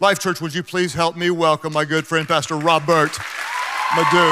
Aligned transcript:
Life 0.00 0.20
Church, 0.20 0.40
would 0.40 0.54
you 0.54 0.62
please 0.62 0.94
help 0.94 1.16
me 1.16 1.28
welcome 1.28 1.72
my 1.72 1.84
good 1.84 2.06
friend, 2.06 2.28
Pastor 2.28 2.54
Robert 2.54 3.10
Madu. 3.96 4.30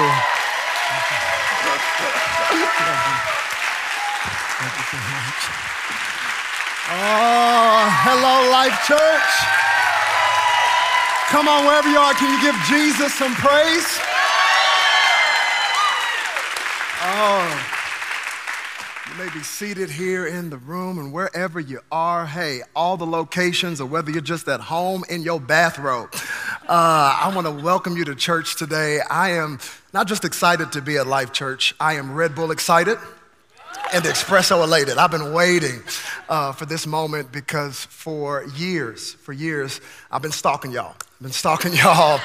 Oh, 6.88 7.90
hello, 8.06 8.50
Life 8.52 8.78
Church. 8.86 9.32
Come 11.34 11.48
on, 11.48 11.66
wherever 11.66 11.90
you 11.90 11.98
are, 11.98 12.14
can 12.14 12.30
you 12.30 12.40
give 12.40 12.54
Jesus 12.70 13.12
some 13.14 13.34
praise? 13.34 13.98
Oh, 17.02 17.75
may 19.18 19.30
be 19.30 19.42
seated 19.42 19.88
here 19.88 20.26
in 20.26 20.50
the 20.50 20.58
room 20.58 20.98
and 20.98 21.10
wherever 21.10 21.58
you 21.58 21.80
are. 21.90 22.26
Hey, 22.26 22.60
all 22.74 22.98
the 22.98 23.06
locations, 23.06 23.80
or 23.80 23.86
whether 23.86 24.10
you're 24.10 24.20
just 24.20 24.46
at 24.46 24.60
home 24.60 25.04
in 25.08 25.22
your 25.22 25.40
bathrobe. 25.40 26.10
Uh, 26.68 27.18
I 27.22 27.32
want 27.34 27.46
to 27.46 27.50
welcome 27.50 27.96
you 27.96 28.04
to 28.04 28.14
church 28.14 28.56
today. 28.56 29.00
I 29.08 29.30
am 29.30 29.58
not 29.94 30.06
just 30.06 30.26
excited 30.26 30.72
to 30.72 30.82
be 30.82 30.98
at 30.98 31.06
Life 31.06 31.32
Church, 31.32 31.74
I 31.80 31.94
am 31.94 32.12
Red 32.12 32.34
Bull 32.34 32.50
excited 32.50 32.98
and 33.94 34.04
espresso 34.04 34.62
elated. 34.62 34.98
I've 34.98 35.12
been 35.12 35.32
waiting 35.32 35.82
uh, 36.28 36.52
for 36.52 36.66
this 36.66 36.86
moment 36.86 37.32
because 37.32 37.86
for 37.86 38.44
years, 38.54 39.14
for 39.14 39.32
years, 39.32 39.80
I've 40.10 40.22
been 40.22 40.32
stalking 40.32 40.72
y'all. 40.72 40.94
I've 41.16 41.22
been 41.22 41.32
stalking 41.32 41.72
y'all 41.82 42.20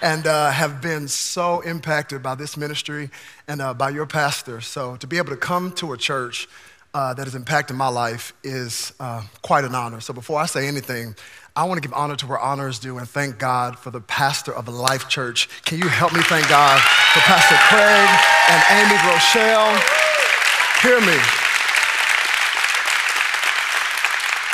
and 0.00 0.24
uh, 0.24 0.52
have 0.52 0.80
been 0.80 1.08
so 1.08 1.62
impacted 1.62 2.22
by 2.22 2.36
this 2.36 2.56
ministry 2.56 3.10
and 3.48 3.60
uh, 3.60 3.74
by 3.74 3.90
your 3.90 4.06
pastor. 4.06 4.60
So 4.60 4.94
to 4.96 5.06
be 5.08 5.18
able 5.18 5.30
to 5.30 5.36
come 5.36 5.72
to 5.72 5.92
a 5.92 5.96
church 5.96 6.48
uh, 6.94 7.12
that 7.14 7.24
has 7.24 7.34
impacted 7.34 7.76
my 7.76 7.88
life 7.88 8.32
is 8.44 8.92
uh, 9.00 9.22
quite 9.42 9.64
an 9.64 9.74
honor. 9.74 10.00
So 10.00 10.14
before 10.14 10.38
I 10.38 10.46
say 10.46 10.68
anything, 10.68 11.16
I 11.56 11.64
want 11.64 11.82
to 11.82 11.88
give 11.88 11.92
honor 11.92 12.14
to 12.14 12.26
where 12.28 12.38
honor 12.38 12.68
is 12.68 12.78
due 12.78 12.98
and 12.98 13.08
thank 13.08 13.38
God 13.40 13.80
for 13.80 13.90
the 13.90 14.00
pastor 14.00 14.54
of 14.54 14.68
Life 14.68 15.08
Church. 15.08 15.48
Can 15.64 15.78
you 15.80 15.88
help 15.88 16.12
me 16.12 16.20
thank 16.20 16.48
God 16.48 16.80
for 17.14 17.20
Pastor 17.20 17.56
Craig 17.66 18.08
and 18.48 18.62
Amy 18.78 18.96
Groeschel? 19.02 19.74
Hear 20.82 21.00
me. 21.00 21.45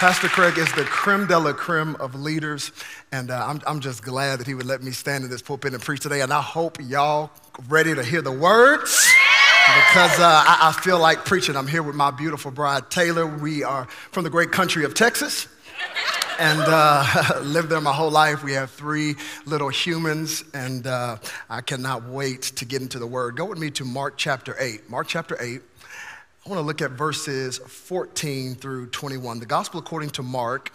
Pastor 0.02 0.26
Craig 0.26 0.58
is 0.58 0.66
the 0.72 0.82
creme 0.82 1.28
de 1.28 1.38
la 1.38 1.52
creme 1.52 1.94
of 2.00 2.16
leaders, 2.16 2.72
and 3.12 3.30
uh, 3.30 3.46
I'm, 3.46 3.60
I'm 3.68 3.78
just 3.78 4.02
glad 4.02 4.40
that 4.40 4.48
he 4.48 4.54
would 4.54 4.66
let 4.66 4.82
me 4.82 4.90
stand 4.90 5.22
in 5.22 5.30
this 5.30 5.42
pulpit 5.42 5.74
and 5.74 5.80
preach 5.80 6.00
today. 6.00 6.22
And 6.22 6.32
I 6.32 6.42
hope 6.42 6.78
y'all 6.80 7.30
ready 7.68 7.94
to 7.94 8.02
hear 8.02 8.20
the 8.20 8.32
words 8.32 9.08
because 9.76 10.18
uh, 10.18 10.44
I, 10.44 10.58
I 10.62 10.72
feel 10.72 10.98
like 10.98 11.24
preaching. 11.24 11.54
I'm 11.54 11.68
here 11.68 11.84
with 11.84 11.94
my 11.94 12.10
beautiful 12.10 12.50
bride, 12.50 12.90
Taylor. 12.90 13.24
We 13.24 13.62
are 13.62 13.86
from 14.10 14.24
the 14.24 14.30
great 14.30 14.50
country 14.50 14.84
of 14.84 14.94
Texas 14.94 15.46
and 16.40 16.60
uh, 16.66 17.38
lived 17.44 17.68
there 17.68 17.80
my 17.80 17.92
whole 17.92 18.10
life. 18.10 18.42
We 18.42 18.54
have 18.54 18.72
three 18.72 19.14
little 19.46 19.68
humans, 19.68 20.42
and 20.52 20.84
uh, 20.84 21.18
I 21.48 21.60
cannot 21.60 22.08
wait 22.08 22.42
to 22.42 22.64
get 22.64 22.82
into 22.82 22.98
the 22.98 23.06
word. 23.06 23.36
Go 23.36 23.44
with 23.44 23.58
me 23.58 23.70
to 23.70 23.84
Mark 23.84 24.14
chapter 24.16 24.56
8. 24.58 24.90
Mark 24.90 25.06
chapter 25.06 25.36
8. 25.40 25.62
I 26.44 26.48
want 26.48 26.58
to 26.58 26.66
look 26.66 26.82
at 26.82 26.90
verses 26.90 27.58
14 27.58 28.56
through 28.56 28.86
21. 28.86 29.38
The 29.38 29.46
gospel 29.46 29.78
according 29.78 30.10
to 30.10 30.24
Mark, 30.24 30.72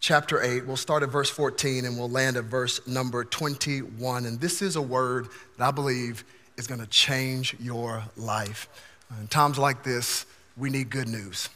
chapter 0.00 0.42
8. 0.42 0.66
We'll 0.66 0.76
start 0.76 1.04
at 1.04 1.10
verse 1.10 1.30
14 1.30 1.84
and 1.84 1.96
we'll 1.96 2.10
land 2.10 2.36
at 2.36 2.44
verse 2.44 2.84
number 2.88 3.22
21. 3.22 4.26
And 4.26 4.40
this 4.40 4.62
is 4.62 4.74
a 4.74 4.82
word 4.82 5.28
that 5.56 5.68
I 5.68 5.70
believe 5.70 6.24
is 6.56 6.66
going 6.66 6.80
to 6.80 6.88
change 6.88 7.54
your 7.60 8.02
life. 8.16 8.68
In 9.20 9.28
times 9.28 9.58
like 9.58 9.84
this, 9.84 10.26
we 10.56 10.70
need 10.70 10.90
good 10.90 11.06
news. 11.06 11.48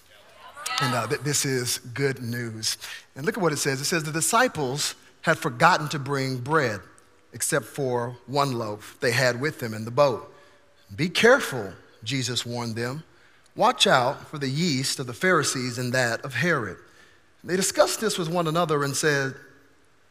And 0.81 0.95
uh, 0.95 1.09
this 1.25 1.45
is 1.45 1.79
good 1.79 2.23
news. 2.23 2.79
And 3.17 3.27
look 3.27 3.37
at 3.37 3.43
what 3.43 3.53
it 3.53 3.59
says 3.59 3.81
it 3.81 3.87
says, 3.87 4.05
The 4.05 4.13
disciples 4.13 4.95
had 5.23 5.39
forgotten 5.39 5.89
to 5.89 5.99
bring 5.99 6.39
bread 6.39 6.79
except 7.33 7.65
for 7.65 8.17
one 8.29 8.53
loaf 8.53 8.97
they 9.01 9.11
had 9.11 9.41
with 9.41 9.59
them 9.59 9.75
in 9.75 9.85
the 9.85 9.91
boat. 9.91 10.33
Be 10.95 11.09
careful 11.09 11.73
Jesus 12.05 12.45
warned 12.47 12.77
them. 12.77 13.03
Watch 13.57 13.87
out 13.87 14.29
for 14.29 14.39
the 14.39 14.49
yeast 14.49 14.99
of 14.99 15.07
the 15.07 15.13
Pharisees 15.13 15.79
and 15.79 15.93
that 15.93 16.25
of 16.25 16.35
Herod. 16.35 16.77
They 17.45 17.57
discussed 17.57 18.01
this 18.01 18.19
with 18.19 18.29
one 18.29 18.49
another 18.49 18.85
and 18.85 18.97
said, 18.97 19.35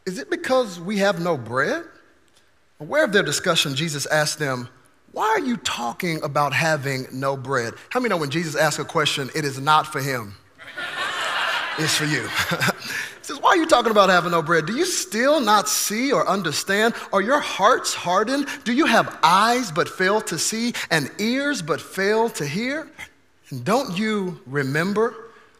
Is 0.06 0.18
it 0.18 0.30
because 0.30 0.80
we 0.80 0.98
have 0.98 1.20
no 1.20 1.36
bread? 1.36 1.84
Aware 2.80 3.04
of 3.04 3.12
their 3.12 3.22
discussion, 3.22 3.74
Jesus 3.74 4.06
asked 4.06 4.38
them, 4.38 4.68
Why 5.12 5.26
are 5.26 5.40
you 5.40 5.56
talking 5.58 6.22
about 6.22 6.52
having 6.52 7.06
no 7.12 7.36
bread? 7.36 7.74
How 7.90 8.00
many 8.00 8.10
know 8.10 8.16
when 8.16 8.30
Jesus 8.30 8.56
asks 8.56 8.78
a 8.78 8.84
question, 8.84 9.30
it 9.34 9.44
is 9.44 9.58
not 9.60 9.86
for 9.86 10.00
him, 10.00 10.34
it's 11.78 11.94
for 11.94 12.04
you? 12.04 12.28
He 13.24 13.28
says, 13.28 13.40
Why 13.40 13.50
are 13.50 13.56
you 13.56 13.64
talking 13.64 13.90
about 13.90 14.10
having 14.10 14.32
no 14.32 14.42
bread? 14.42 14.66
Do 14.66 14.74
you 14.74 14.84
still 14.84 15.40
not 15.40 15.66
see 15.66 16.12
or 16.12 16.28
understand? 16.28 16.92
Are 17.10 17.22
your 17.22 17.40
hearts 17.40 17.94
hardened? 17.94 18.46
Do 18.64 18.72
you 18.74 18.84
have 18.84 19.18
eyes 19.22 19.72
but 19.72 19.88
fail 19.88 20.20
to 20.22 20.38
see 20.38 20.74
and 20.90 21.10
ears 21.18 21.62
but 21.62 21.80
fail 21.80 22.28
to 22.28 22.46
hear? 22.46 22.86
And 23.48 23.64
don't 23.64 23.96
you 23.96 24.42
remember? 24.44 25.14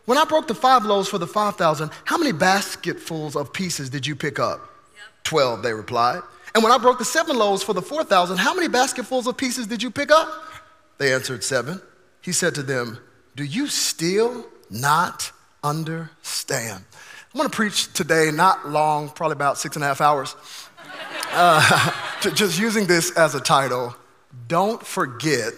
When 0.05 0.19
I 0.19 0.27
broke 0.27 0.47
the 0.47 0.55
five 0.55 0.85
loaves 0.85 1.09
for 1.09 1.17
the 1.17 1.27
5,000, 1.27 1.91
how 2.05 2.19
many 2.19 2.33
basketfuls 2.33 3.35
of 3.35 3.51
pieces 3.55 3.89
did 3.89 4.07
you 4.07 4.15
pick 4.15 4.39
up? 4.39 4.61
Yep. 4.61 5.25
12, 5.25 5.63
they 5.63 5.73
replied. 5.73 6.21
And 6.55 6.63
when 6.63 6.71
I 6.71 6.77
broke 6.77 6.99
the 6.99 7.07
seven 7.07 7.39
loaves 7.39 7.63
for 7.63 7.73
the 7.73 7.81
4,000, 7.81 8.37
how 8.37 8.53
many 8.53 8.69
basketfuls 8.69 9.27
of 9.27 9.39
pieces 9.39 9.67
did 9.67 9.83
you 9.83 9.91
pick 9.91 10.11
up? 10.11 10.29
They 10.99 11.15
answered, 11.15 11.43
Seven. 11.43 11.81
He 12.21 12.33
said 12.33 12.55
to 12.57 12.63
them, 12.63 12.99
Do 13.35 13.45
you 13.45 13.69
still 13.69 14.45
not 14.69 15.33
understand? 15.63 16.85
I'm 17.35 17.39
going 17.39 17.51
to 17.51 17.57
preach 17.57 17.93
today, 17.93 18.31
not 18.33 18.69
long, 18.69 19.09
probably 19.09 19.33
about 19.33 19.59
six 19.59 19.75
and 19.75 19.85
a 19.85 19.89
half 19.89 20.01
hours, 20.01 20.37
uh, 21.33 21.91
just 22.21 22.61
using 22.61 22.87
this 22.87 23.11
as 23.17 23.35
a 23.35 23.41
title 23.41 23.97
Don't 24.47 24.81
Forget 24.81 25.53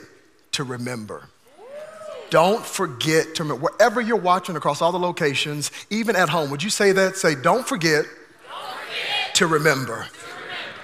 to 0.52 0.64
Remember. 0.64 1.28
Don't 2.30 2.64
forget 2.64 3.34
to 3.34 3.42
remember. 3.42 3.68
Wherever 3.68 4.00
you're 4.00 4.16
watching 4.16 4.56
across 4.56 4.80
all 4.80 4.90
the 4.90 4.98
locations, 4.98 5.70
even 5.90 6.16
at 6.16 6.30
home, 6.30 6.50
would 6.50 6.62
you 6.62 6.70
say 6.70 6.92
that? 6.92 7.16
Say, 7.16 7.34
Don't 7.34 7.68
forget, 7.68 8.06
Don't 8.06 8.78
forget 8.78 9.34
to, 9.34 9.46
remember. 9.46 9.84
to 9.86 9.90
remember. 9.92 10.08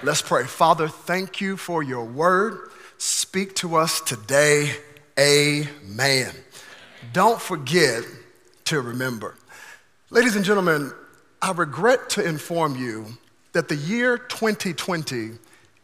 Let's 0.03 0.21
pray. 0.21 0.43
Father, 0.43 0.87
thank 0.87 1.41
you 1.41 1.57
for 1.57 1.81
your 1.81 2.05
word. 2.05 2.69
Speak 2.99 3.55
to 3.55 3.77
us 3.77 3.99
today. 3.99 4.75
Amen. 5.19 6.35
Don't 7.13 7.41
forget 7.41 8.03
to 8.65 8.79
remember. 8.79 9.33
Ladies 10.13 10.35
and 10.35 10.45
gentlemen, 10.45 10.93
I 11.41 11.53
regret 11.53 12.11
to 12.11 12.23
inform 12.23 12.75
you 12.75 13.07
that 13.53 13.67
the 13.67 13.75
year 13.75 14.19
2020 14.19 15.31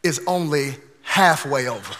is 0.03 0.21
only 0.27 0.75
halfway 1.01 1.67
over. 1.67 1.95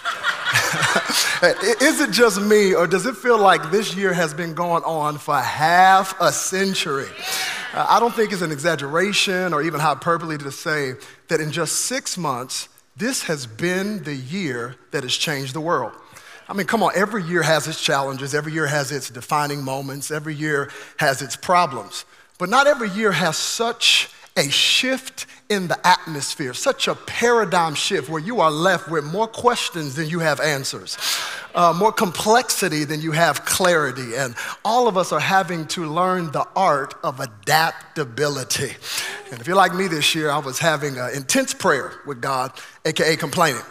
is 1.81 1.99
it 1.99 2.11
just 2.11 2.39
me, 2.39 2.75
or 2.75 2.85
does 2.85 3.07
it 3.07 3.17
feel 3.17 3.39
like 3.39 3.71
this 3.71 3.95
year 3.95 4.13
has 4.13 4.35
been 4.35 4.53
going 4.53 4.83
on 4.83 5.17
for 5.17 5.37
half 5.37 6.15
a 6.21 6.31
century? 6.31 7.07
Uh, 7.73 7.87
I 7.89 7.99
don't 7.99 8.13
think 8.13 8.31
it's 8.31 8.43
an 8.43 8.51
exaggeration 8.51 9.51
or 9.51 9.63
even 9.63 9.79
hyperbole 9.79 10.37
to 10.37 10.51
say 10.51 10.93
that 11.29 11.41
in 11.41 11.51
just 11.51 11.77
six 11.87 12.15
months, 12.15 12.69
this 12.95 13.23
has 13.23 13.47
been 13.47 14.03
the 14.03 14.13
year 14.13 14.75
that 14.91 15.01
has 15.01 15.17
changed 15.17 15.55
the 15.55 15.61
world. 15.61 15.93
I 16.47 16.53
mean, 16.53 16.67
come 16.67 16.81
on, 16.83 16.91
every 16.95 17.23
year 17.23 17.41
has 17.41 17.67
its 17.67 17.81
challenges, 17.81 18.35
every 18.35 18.53
year 18.53 18.65
has 18.67 18.91
its 18.91 19.09
defining 19.09 19.63
moments, 19.63 20.11
every 20.11 20.35
year 20.35 20.71
has 20.97 21.23
its 21.23 21.35
problems. 21.35 22.05
But 22.39 22.49
not 22.49 22.65
every 22.65 22.89
year 22.89 23.11
has 23.11 23.37
such 23.37 24.09
a 24.37 24.49
shift 24.49 25.27
in 25.49 25.67
the 25.67 25.77
atmosphere, 25.85 26.53
such 26.53 26.87
a 26.87 26.95
paradigm 26.95 27.75
shift 27.75 28.09
where 28.09 28.21
you 28.21 28.39
are 28.39 28.49
left 28.49 28.89
with 28.89 29.03
more 29.03 29.27
questions 29.27 29.95
than 29.95 30.07
you 30.07 30.19
have 30.19 30.39
answers, 30.39 30.97
uh, 31.53 31.73
more 31.77 31.91
complexity 31.91 32.85
than 32.85 33.01
you 33.01 33.11
have 33.11 33.43
clarity. 33.43 34.15
And 34.15 34.35
all 34.63 34.87
of 34.87 34.95
us 34.95 35.11
are 35.11 35.19
having 35.19 35.67
to 35.67 35.85
learn 35.85 36.31
the 36.31 36.47
art 36.55 36.93
of 37.03 37.19
adaptability. 37.19 38.71
And 39.31 39.41
if 39.41 39.45
you're 39.45 39.57
like 39.57 39.75
me 39.75 39.89
this 39.89 40.15
year, 40.15 40.29
I 40.29 40.37
was 40.37 40.59
having 40.59 40.97
an 40.97 41.13
intense 41.13 41.53
prayer 41.53 41.91
with 42.07 42.21
God, 42.21 42.53
AKA 42.85 43.17
complaining. 43.17 43.63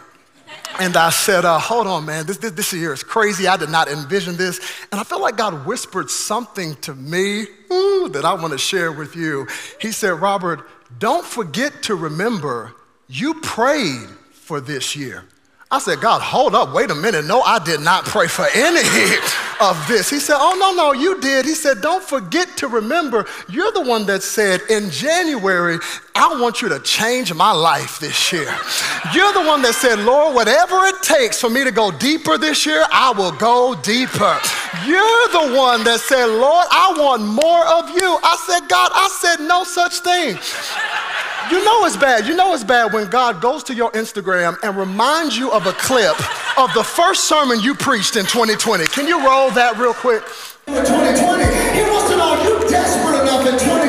And 0.79 0.95
I 0.95 1.09
said, 1.09 1.43
uh, 1.43 1.57
hold 1.57 1.87
on, 1.87 2.05
man, 2.05 2.27
this, 2.27 2.37
this, 2.37 2.51
this 2.51 2.73
year 2.73 2.93
is 2.93 3.01
crazy. 3.01 3.47
I 3.47 3.57
did 3.57 3.69
not 3.69 3.87
envision 3.87 4.37
this. 4.37 4.59
And 4.91 5.01
I 5.01 5.03
felt 5.03 5.21
like 5.21 5.37
God 5.37 5.65
whispered 5.65 6.11
something 6.11 6.75
to 6.81 6.93
me 6.93 7.45
ooh, 7.71 8.09
that 8.09 8.25
I 8.25 8.33
want 8.33 8.51
to 8.51 8.57
share 8.57 8.91
with 8.91 9.15
you. 9.15 9.47
He 9.79 9.91
said, 9.91 10.21
Robert, 10.21 10.67
don't 10.97 11.25
forget 11.25 11.83
to 11.83 11.95
remember 11.95 12.73
you 13.07 13.35
prayed 13.41 14.07
for 14.31 14.59
this 14.59 14.95
year. 14.95 15.25
I 15.71 15.79
said, 15.79 16.01
God, 16.01 16.21
hold 16.21 16.55
up, 16.55 16.73
wait 16.73 16.89
a 16.89 16.95
minute. 16.95 17.25
No, 17.25 17.41
I 17.41 17.63
did 17.63 17.79
not 17.81 18.05
pray 18.05 18.27
for 18.27 18.47
any 18.55 18.81
of 19.61 19.87
this. 19.87 20.09
He 20.09 20.19
said, 20.19 20.37
Oh, 20.39 20.55
no, 20.59 20.73
no, 20.73 20.93
you 20.93 21.19
did. 21.19 21.45
He 21.45 21.53
said, 21.53 21.81
Don't 21.81 22.03
forget 22.03 22.57
to 22.57 22.67
remember, 22.67 23.25
you're 23.47 23.71
the 23.71 23.81
one 23.81 24.05
that 24.07 24.23
said 24.23 24.61
in 24.69 24.89
January, 24.89 25.77
I 26.15 26.39
want 26.41 26.61
you 26.61 26.69
to 26.69 26.79
change 26.79 27.33
my 27.33 27.51
life 27.51 27.99
this 27.99 28.33
year. 28.33 28.53
You're 29.13 29.33
the 29.33 29.43
one 29.47 29.61
that 29.61 29.73
said, 29.73 29.99
Lord, 29.99 30.35
whatever 30.35 30.85
it 30.85 31.01
takes 31.01 31.39
for 31.39 31.49
me 31.49 31.63
to 31.63 31.71
go 31.71 31.91
deeper 31.91 32.37
this 32.37 32.65
year, 32.65 32.83
I 32.91 33.11
will 33.11 33.31
go 33.31 33.75
deeper. 33.81 34.37
You're 34.85 35.27
the 35.31 35.55
one 35.55 35.83
that 35.85 35.99
said, 36.01 36.25
Lord, 36.25 36.67
I 36.71 36.93
want 36.97 37.23
more 37.23 37.65
of 37.67 37.89
you. 37.95 38.19
I 38.21 38.35
said, 38.45 38.67
God, 38.67 38.91
I 38.93 39.07
said 39.07 39.47
no 39.47 39.63
such 39.63 39.99
thing. 39.99 40.37
You 41.49 41.65
know 41.65 41.85
it's 41.85 41.97
bad. 41.97 42.27
You 42.27 42.35
know 42.35 42.53
it's 42.53 42.63
bad 42.63 42.93
when 42.93 43.09
God 43.09 43.41
goes 43.41 43.63
to 43.63 43.73
your 43.73 43.91
Instagram 43.93 44.55
and 44.61 44.77
reminds 44.77 45.35
you 45.35 45.51
of 45.51 45.65
a 45.65 45.73
clip 45.73 46.13
of 46.59 46.71
the 46.75 46.83
first 46.83 47.23
sermon 47.23 47.59
you 47.59 47.73
preached 47.73 48.17
in 48.17 48.25
2020. 48.25 48.85
Can 48.85 49.07
you 49.07 49.25
roll 49.25 49.49
that 49.51 49.77
real 49.77 49.93
quick? 49.93 50.21
In 50.67 50.85
2020, 50.85 51.43
he 51.73 51.81
wants 51.89 52.11
to 52.11 52.17
know 52.17 52.37
you 52.43 52.69
desperate 52.69 53.21
enough 53.21 53.47
in 53.47 53.57
2020 53.57 53.88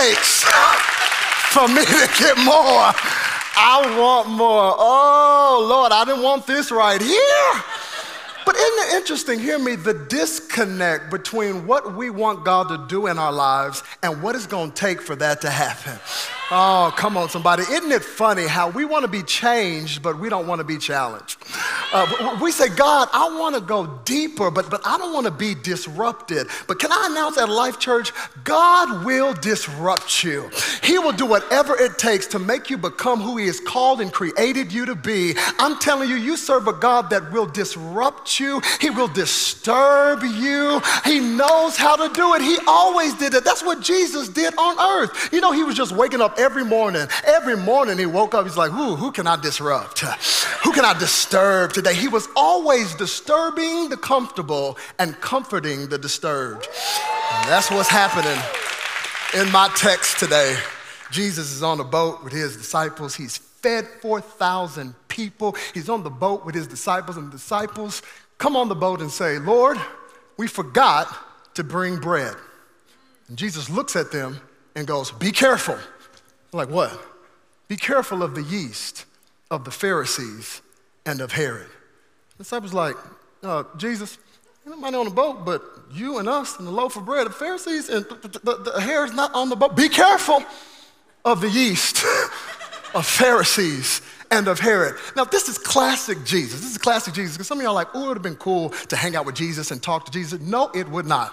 takes 0.00 0.44
for 1.50 1.66
me 1.68 1.84
to 1.84 2.08
get 2.18 2.36
more. 2.38 2.92
I 3.60 3.96
want 3.98 4.28
more. 4.28 4.74
Oh, 4.78 5.66
Lord, 5.68 5.92
I 5.92 6.04
didn't 6.04 6.22
want 6.22 6.46
this 6.46 6.70
right 6.70 7.00
here. 7.00 7.62
But 8.46 8.56
isn't 8.56 8.88
it 8.88 8.96
interesting, 8.96 9.40
hear 9.40 9.58
me, 9.58 9.74
the 9.74 9.94
disconnect 9.94 11.10
between 11.10 11.66
what 11.66 11.96
we 11.96 12.10
want 12.10 12.44
God 12.44 12.68
to 12.68 12.86
do 12.88 13.08
in 13.08 13.18
our 13.18 13.32
lives 13.32 13.82
and 14.02 14.22
what 14.22 14.36
it's 14.36 14.46
going 14.46 14.70
to 14.70 14.76
take 14.76 15.02
for 15.02 15.16
that 15.16 15.40
to 15.42 15.50
happen. 15.50 15.98
Oh, 16.50 16.94
come 16.96 17.18
on, 17.18 17.28
somebody. 17.28 17.62
Isn't 17.64 17.92
it 17.92 18.02
funny 18.02 18.46
how 18.46 18.70
we 18.70 18.86
want 18.86 19.02
to 19.02 19.08
be 19.08 19.22
changed, 19.22 20.02
but 20.02 20.18
we 20.18 20.30
don't 20.30 20.46
want 20.46 20.60
to 20.60 20.64
be 20.64 20.78
challenged? 20.78 21.36
Uh, 21.92 22.38
we 22.40 22.52
say, 22.52 22.70
God, 22.70 23.08
I 23.12 23.28
want 23.38 23.54
to 23.54 23.60
go 23.60 24.00
deeper, 24.06 24.50
but, 24.50 24.70
but 24.70 24.80
I 24.86 24.96
don't 24.96 25.12
want 25.12 25.26
to 25.26 25.30
be 25.30 25.54
disrupted. 25.54 26.46
But 26.66 26.78
can 26.78 26.90
I 26.90 27.08
announce 27.10 27.36
at 27.36 27.50
Life 27.50 27.78
Church, 27.78 28.12
God 28.44 29.04
will 29.04 29.34
disrupt 29.34 30.24
you. 30.24 30.50
He 30.82 30.98
will 30.98 31.12
do 31.12 31.26
whatever 31.26 31.78
it 31.78 31.98
takes 31.98 32.26
to 32.28 32.38
make 32.38 32.70
you 32.70 32.78
become 32.78 33.20
who 33.20 33.36
He 33.36 33.46
has 33.46 33.60
called 33.60 34.00
and 34.00 34.10
created 34.10 34.72
you 34.72 34.86
to 34.86 34.94
be. 34.94 35.34
I'm 35.58 35.78
telling 35.78 36.08
you, 36.08 36.16
you 36.16 36.38
serve 36.38 36.66
a 36.66 36.72
God 36.72 37.10
that 37.10 37.30
will 37.30 37.46
disrupt 37.46 38.40
you, 38.40 38.62
He 38.80 38.88
will 38.88 39.08
disturb 39.08 40.22
you. 40.22 40.80
He 41.04 41.20
knows 41.20 41.76
how 41.76 41.96
to 41.96 42.12
do 42.14 42.34
it. 42.34 42.40
He 42.40 42.56
always 42.66 43.12
did 43.14 43.34
it. 43.34 43.44
That's 43.44 43.62
what 43.62 43.82
Jesus 43.82 44.30
did 44.30 44.54
on 44.56 44.78
earth. 44.80 45.30
You 45.30 45.42
know, 45.42 45.52
He 45.52 45.62
was 45.62 45.76
just 45.76 45.92
waking 45.92 46.22
up 46.22 46.37
every 46.38 46.64
morning. 46.64 47.06
Every 47.24 47.56
morning 47.56 47.98
he 47.98 48.06
woke 48.06 48.34
up, 48.34 48.46
he's 48.46 48.56
like, 48.56 48.72
Ooh, 48.72 48.96
who 48.96 49.12
can 49.12 49.26
I 49.26 49.36
disrupt? 49.36 50.00
Who 50.64 50.72
can 50.72 50.84
I 50.84 50.98
disturb 50.98 51.72
today? 51.72 51.94
He 51.94 52.08
was 52.08 52.28
always 52.36 52.94
disturbing 52.94 53.88
the 53.88 53.96
comfortable 53.96 54.78
and 54.98 55.20
comforting 55.20 55.88
the 55.88 55.98
disturbed. 55.98 56.66
And 57.34 57.48
that's 57.48 57.70
what's 57.70 57.88
happening 57.88 58.38
in 59.34 59.50
my 59.52 59.68
text 59.76 60.18
today. 60.18 60.56
Jesus 61.10 61.52
is 61.52 61.62
on 61.62 61.80
a 61.80 61.84
boat 61.84 62.22
with 62.22 62.32
his 62.32 62.56
disciples. 62.56 63.14
He's 63.14 63.38
fed 63.38 63.86
4,000 64.00 64.94
people. 65.08 65.56
He's 65.74 65.88
on 65.88 66.02
the 66.02 66.10
boat 66.10 66.44
with 66.44 66.54
his 66.54 66.66
disciples, 66.66 67.16
and 67.16 67.28
the 67.28 67.32
disciples 67.32 68.02
come 68.38 68.56
on 68.56 68.68
the 68.68 68.74
boat 68.74 69.00
and 69.00 69.10
say, 69.10 69.38
Lord, 69.38 69.78
we 70.36 70.46
forgot 70.46 71.54
to 71.54 71.64
bring 71.64 71.96
bread. 71.96 72.36
And 73.28 73.36
Jesus 73.36 73.68
looks 73.68 73.96
at 73.96 74.12
them 74.12 74.40
and 74.76 74.86
goes, 74.86 75.10
Be 75.10 75.32
careful. 75.32 75.78
Like 76.52 76.68
what? 76.68 76.98
Be 77.68 77.76
careful 77.76 78.22
of 78.22 78.34
the 78.34 78.42
yeast 78.42 79.04
of 79.50 79.64
the 79.64 79.70
Pharisees 79.70 80.62
and 81.04 81.20
of 81.20 81.32
Herod. 81.32 81.68
The 82.36 82.44
disciples 82.44 82.72
like, 82.72 82.96
uh, 83.42 83.64
Jesus, 83.76 84.18
nobody 84.64 84.96
on 84.96 85.04
the 85.04 85.10
boat, 85.10 85.44
but 85.44 85.62
you 85.92 86.18
and 86.18 86.28
us 86.28 86.58
and 86.58 86.66
the 86.66 86.72
loaf 86.72 86.96
of 86.96 87.04
bread. 87.04 87.26
The 87.26 87.30
Pharisees 87.30 87.88
and 87.88 88.04
the, 88.06 88.40
the, 88.42 88.70
the 88.72 88.80
Herod's 88.80 89.14
not 89.14 89.34
on 89.34 89.48
the 89.48 89.56
boat. 89.56 89.76
Be 89.76 89.88
careful 89.88 90.42
of 91.24 91.40
the 91.40 91.50
yeast 91.50 92.04
of 92.94 93.06
Pharisees 93.06 94.00
and 94.30 94.48
of 94.48 94.60
Herod. 94.60 94.96
Now, 95.16 95.24
this 95.24 95.48
is 95.48 95.58
classic 95.58 96.24
Jesus. 96.24 96.60
This 96.60 96.72
is 96.72 96.78
classic 96.78 97.14
Jesus 97.14 97.36
because 97.36 97.46
some 97.46 97.58
of 97.58 97.62
y'all 97.62 97.72
are 97.72 97.74
like, 97.74 97.88
oh, 97.94 98.04
it 98.04 98.08
would 98.08 98.16
have 98.16 98.22
been 98.22 98.36
cool 98.36 98.70
to 98.70 98.96
hang 98.96 99.16
out 99.16 99.26
with 99.26 99.34
Jesus 99.34 99.70
and 99.70 99.82
talk 99.82 100.04
to 100.06 100.12
Jesus. 100.12 100.40
No, 100.40 100.70
it 100.74 100.88
would 100.88 101.06
not. 101.06 101.32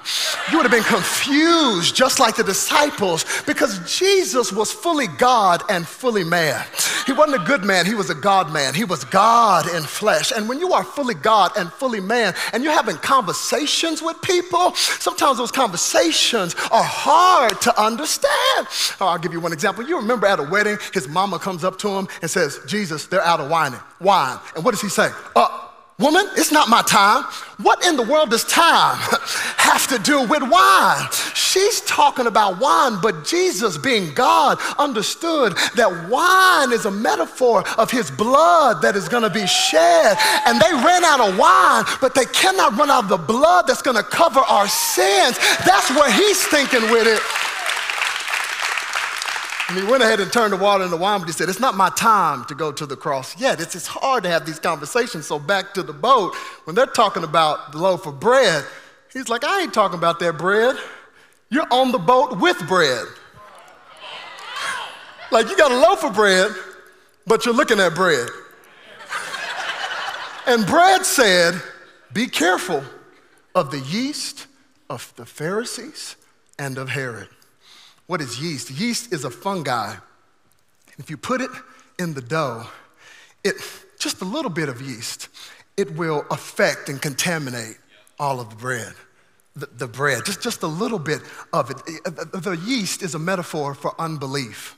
You 0.52 0.58
would 0.58 0.64
have 0.64 0.72
been 0.72 0.84
confused 0.84 1.96
just 1.96 2.20
like 2.20 2.36
the 2.36 2.44
disciples 2.44 3.26
because 3.46 3.80
Jesus 3.98 4.52
was 4.52 4.72
fully 4.72 5.08
God 5.18 5.64
and 5.70 5.88
fully 5.88 6.24
man. 6.24 6.64
He 7.06 7.14
wasn't 7.14 7.42
a 7.42 7.46
good 7.46 7.64
man, 7.64 7.86
he 7.86 7.96
was 7.96 8.10
a 8.10 8.16
God 8.16 8.52
man. 8.52 8.74
He 8.74 8.84
was 8.84 9.04
God 9.06 9.68
in 9.74 9.84
flesh. 9.84 10.32
And 10.32 10.50
when 10.50 10.60
you 10.60 10.74
are 10.74 10.84
fully 10.84 11.16
God 11.16 11.52
and 11.58 11.72
fully 11.72 12.00
man 12.00 12.34
and 12.54 12.64
you're 12.64 12.74
having 12.74 12.98
conversations 12.98 14.02
with 14.02 14.22
people, 14.22 14.74
sometimes 14.76 15.38
those 15.38 15.52
conversations 15.52 16.56
are 16.72 16.84
hard 16.84 17.60
to 17.62 17.82
understand. 17.82 18.68
Oh, 19.00 19.08
I'll 19.08 19.18
give 19.18 19.34
you 19.34 19.40
one 19.40 19.54
example. 19.54 19.86
You 19.86 19.98
remember 19.98 20.28
at 20.28 20.40
a 20.40 20.44
wedding, 20.44 20.78
his 20.94 21.08
mama 21.08 21.40
comes 21.40 21.64
up 21.64 21.78
to 21.80 21.90
him 21.90 22.08
and 22.22 22.30
says, 22.30 22.60
Jesus, 22.68 22.85
Jesus, 22.86 23.08
they're 23.08 23.24
out 23.24 23.40
of 23.40 23.50
wine. 23.50 23.74
Wine. 24.00 24.38
And 24.56 24.64
what 24.64 24.70
does 24.70 24.82
he 24.82 24.90
say? 24.90 25.10
Uh, 25.36 25.70
woman, 25.98 26.28
it's 26.38 26.52
not 26.52 26.70
my 26.70 26.84
time. 26.84 27.24
What 27.64 27.84
in 27.84 27.98
the 27.98 28.04
world 28.04 28.30
does 28.30 28.44
time 28.44 28.98
have 29.58 29.88
to 29.88 29.98
do 29.98 30.22
with 30.28 30.44
wine? 30.44 31.08
She's 31.34 31.82
talking 31.82 32.28
about 32.28 32.60
wine, 32.60 33.00
but 33.02 33.26
Jesus, 33.26 33.76
being 33.80 34.14
God, 34.14 34.60
understood 34.78 35.54
that 35.76 36.10
wine 36.12 36.72
is 36.74 36.86
a 36.86 36.92
metaphor 36.92 37.68
of 37.80 37.90
his 37.90 38.12
blood 38.12 38.84
that 38.84 38.96
is 38.96 39.10
going 39.10 39.24
to 39.24 39.32
be 39.32 39.48
shed. 39.48 40.16
And 40.46 40.62
they 40.62 40.72
ran 40.72 41.04
out 41.04 41.28
of 41.28 41.40
wine, 41.40 41.86
but 42.02 42.14
they 42.14 42.26
cannot 42.26 42.78
run 42.78 42.92
out 42.92 43.06
of 43.06 43.10
the 43.10 43.18
blood 43.18 43.66
that's 43.66 43.82
going 43.82 43.98
to 43.98 44.04
cover 44.04 44.42
our 44.42 44.68
sins. 44.68 45.40
That's 45.66 45.90
where 45.90 46.12
he's 46.12 46.46
thinking 46.46 46.84
with 46.92 47.08
it. 47.08 47.20
And 49.68 49.80
he 49.80 49.84
went 49.86 50.04
ahead 50.04 50.20
and 50.20 50.32
turned 50.32 50.54
the 50.54 50.58
water 50.58 50.84
into 50.84 50.96
wine, 50.96 51.20
but 51.20 51.28
he 51.28 51.32
said, 51.32 51.50
It's 51.50 51.60
not 51.60 51.76
my 51.76 51.90
time 51.90 52.46
to 52.46 52.56
go 52.56 52.72
to 52.72 52.86
the 52.86 52.96
cross 52.96 53.40
yet. 53.40 53.60
It's, 53.60 53.76
it's 53.76 53.88
hard 53.88 54.24
to 54.24 54.30
have 54.30 54.46
these 54.46 54.60
conversations. 54.60 55.26
So 55.26 55.40
back 55.40 55.74
to 55.74 55.84
the 55.84 55.94
boat, 55.94 56.36
when 56.66 56.76
they're 56.76 56.86
talking 56.86 57.24
about 57.24 57.72
the 57.72 57.80
loaf 57.80 58.06
of 58.06 58.20
bread, 58.20 58.64
he's 59.12 59.28
like, 59.28 59.44
I 59.44 59.62
ain't 59.62 59.74
talking 59.74 59.98
about 59.98 60.20
that 60.20 60.38
bread. 60.38 60.78
You're 61.50 61.68
on 61.72 61.92
the 61.92 61.98
boat 61.98 62.40
with 62.40 62.68
bread. 62.68 63.08
Like 65.32 65.50
you 65.50 65.58
got 65.58 65.72
a 65.72 65.78
loaf 65.78 66.04
of 66.04 66.14
bread, 66.14 66.52
but 67.26 67.46
you're 67.46 67.56
looking 67.56 67.80
at 67.80 67.96
bread. 67.96 68.30
and 70.48 70.66
bread 70.68 71.06
said, 71.06 71.60
Be 72.14 72.28
careful 72.28 72.84
of 73.56 73.72
the 73.72 73.80
yeast 73.80 74.46
of 74.92 75.12
the 75.16 75.26
Pharisees 75.26 76.18
and 76.60 76.78
of 76.78 76.90
Herod. 76.90 77.30
What 78.08 78.22
is 78.22 78.42
yeast? 78.42 78.72
Yeast 78.72 79.14
is 79.14 79.24
a 79.24 79.30
fungi. 79.30 79.96
If 80.98 81.10
you 81.10 81.18
put 81.18 81.42
it 81.42 81.50
in 82.00 82.14
the 82.14 82.22
dough, 82.22 82.68
it 83.44 83.56
just 84.00 84.22
a 84.22 84.26
little 84.26 84.52
bit 84.52 84.70
of 84.70 84.82
yeast, 84.82 85.30
it 85.78 85.96
will 85.96 86.26
affect 86.30 86.90
and 86.90 87.02
contaminate 87.02 87.78
all 88.20 88.40
of 88.40 88.50
the 88.50 88.56
bread. 88.56 88.94
The, 89.56 89.68
the 89.68 89.88
bread, 89.88 90.26
just, 90.26 90.42
just 90.42 90.64
a 90.64 90.68
little 90.68 91.00
bit 91.00 91.22
of 91.54 91.72
it. 91.72 91.78
Eh, 91.88 91.92
eh, 92.06 92.10
eh, 92.20 92.40
the 92.40 92.58
yeast 92.58 93.02
is 93.02 93.16
a 93.16 93.20
metaphor 93.20 93.74
for 93.74 93.96
unbelief. 93.98 94.76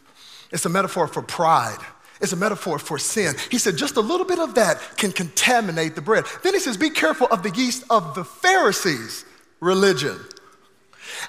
It's 0.52 0.66
a 0.66 0.70
metaphor 0.70 1.08
for 1.08 1.24
pride. 1.24 1.80
It's 2.22 2.32
a 2.32 2.36
metaphor 2.36 2.80
for 2.80 3.00
sin. 3.00 3.36
He 3.50 3.58
said, 3.58 3.76
just 3.76 3.96
a 3.96 4.02
little 4.02 4.26
bit 4.26 4.40
of 4.40 4.56
that 4.56 4.80
can 4.98 5.12
contaminate 5.12 5.96
the 5.96 6.02
bread. 6.02 6.26
Then 6.44 6.54
he 6.54 6.60
says, 6.60 6.78
be 6.78 6.90
careful 6.90 7.28
of 7.28 7.44
the 7.44 7.50
yeast 7.52 7.86
of 7.90 8.16
the 8.16 8.24
Pharisees' 8.24 9.26
religion. 9.60 10.18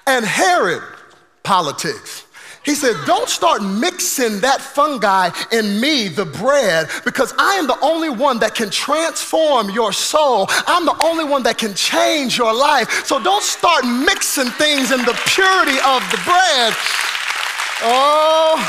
And 0.06 0.24
Herod, 0.24 0.82
politics. 1.48 2.26
He 2.62 2.74
said, 2.74 2.94
Don't 3.06 3.30
start 3.30 3.62
mixing 3.62 4.40
that 4.40 4.60
fungi 4.60 5.30
in 5.50 5.80
me, 5.80 6.08
the 6.08 6.26
bread, 6.26 6.90
because 7.06 7.32
I 7.38 7.54
am 7.54 7.66
the 7.66 7.80
only 7.80 8.10
one 8.10 8.38
that 8.40 8.54
can 8.54 8.68
transform 8.68 9.70
your 9.70 9.94
soul. 9.94 10.46
I'm 10.66 10.84
the 10.84 10.96
only 11.02 11.24
one 11.24 11.42
that 11.44 11.56
can 11.56 11.72
change 11.72 12.36
your 12.36 12.52
life. 12.52 13.06
So 13.06 13.22
don't 13.22 13.42
start 13.42 13.86
mixing 13.86 14.50
things 14.60 14.92
in 14.92 15.00
the 15.08 15.16
purity 15.32 15.80
of 15.80 16.04
the 16.12 16.20
bread. 16.28 16.76
Oh, 17.80 18.60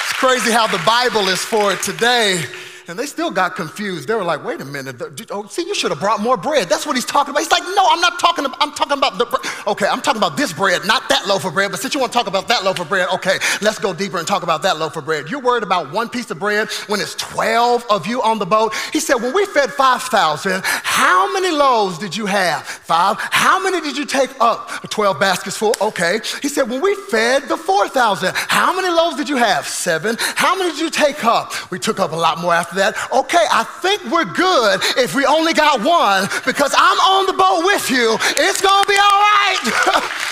it's 0.00 0.14
crazy 0.14 0.50
how 0.50 0.66
the 0.66 0.82
Bible 0.86 1.28
is 1.28 1.44
for 1.44 1.74
it 1.74 1.82
today. 1.82 2.40
And 2.88 2.98
they 2.98 3.06
still 3.06 3.30
got 3.30 3.56
confused. 3.56 4.08
They 4.08 4.14
were 4.14 4.24
like, 4.24 4.44
wait 4.44 4.60
a 4.60 4.64
minute. 4.64 5.00
Oh, 5.30 5.46
see, 5.46 5.62
you 5.62 5.74
should 5.74 5.90
have 5.90 6.00
brought 6.00 6.20
more 6.20 6.36
bread. 6.36 6.68
That's 6.68 6.86
what 6.86 6.96
he's 6.96 7.04
talking 7.04 7.30
about. 7.30 7.40
He's 7.40 7.50
like, 7.50 7.62
no, 7.62 7.86
I'm 7.88 8.00
not 8.00 8.18
talking 8.18 8.44
about, 8.44 8.58
I'm 8.60 8.72
talking 8.72 8.98
about 8.98 9.18
the, 9.18 9.26
bread. 9.26 9.40
okay, 9.66 9.86
I'm 9.86 10.02
talking 10.02 10.20
about 10.20 10.36
this 10.36 10.52
bread, 10.52 10.86
not 10.86 11.08
that 11.08 11.26
loaf 11.26 11.44
of 11.44 11.54
bread. 11.54 11.70
But 11.70 11.80
since 11.80 11.94
you 11.94 12.00
want 12.00 12.12
to 12.12 12.18
talk 12.18 12.26
about 12.26 12.48
that 12.48 12.64
loaf 12.64 12.78
of 12.80 12.88
bread, 12.88 13.08
okay, 13.14 13.38
let's 13.62 13.78
go 13.78 13.94
deeper 13.94 14.18
and 14.18 14.26
talk 14.26 14.42
about 14.42 14.62
that 14.62 14.78
loaf 14.78 14.96
of 14.96 15.04
bread. 15.04 15.30
You're 15.30 15.40
worried 15.40 15.62
about 15.62 15.92
one 15.92 16.08
piece 16.08 16.30
of 16.30 16.38
bread 16.38 16.68
when 16.86 17.00
it's 17.00 17.14
12 17.14 17.86
of 17.88 18.06
you 18.06 18.22
on 18.22 18.38
the 18.38 18.46
boat. 18.46 18.74
He 18.92 19.00
said, 19.00 19.14
when 19.16 19.34
we 19.34 19.46
fed 19.46 19.72
5,000, 19.72 20.62
how 20.64 21.32
many 21.32 21.50
loaves 21.50 21.98
did 21.98 22.16
you 22.16 22.26
have? 22.26 22.64
Five. 22.66 23.16
How 23.18 23.62
many 23.62 23.80
did 23.80 23.96
you 23.96 24.04
take 24.04 24.30
up? 24.40 24.90
12 24.90 25.18
baskets 25.18 25.56
full. 25.56 25.74
Okay. 25.80 26.20
He 26.42 26.48
said, 26.48 26.68
when 26.68 26.82
we 26.82 26.94
fed 27.10 27.44
the 27.48 27.56
4,000, 27.56 28.32
how 28.34 28.74
many 28.74 28.88
loaves 28.88 29.16
did 29.16 29.28
you 29.28 29.36
have? 29.36 29.66
Seven. 29.66 30.16
How 30.18 30.56
many 30.56 30.72
did 30.72 30.80
you 30.80 30.90
take 30.90 31.24
up? 31.24 31.52
We 31.70 31.78
took 31.78 31.98
up 31.98 32.12
a 32.12 32.16
lot 32.16 32.38
more 32.38 32.52
after 32.52 32.73
that. 32.74 32.96
Okay, 33.12 33.44
I 33.50 33.64
think 33.64 34.04
we're 34.10 34.24
good 34.24 34.80
if 34.96 35.14
we 35.14 35.24
only 35.24 35.52
got 35.52 35.80
one 35.80 36.28
because 36.44 36.74
I'm 36.76 36.98
on 36.98 37.26
the 37.26 37.32
boat 37.32 37.64
with 37.64 37.90
you. 37.90 38.16
It's 38.36 38.60
going 38.60 38.82
to 38.82 38.88
be 38.88 38.96
all 38.96 39.20
right. 39.20 40.20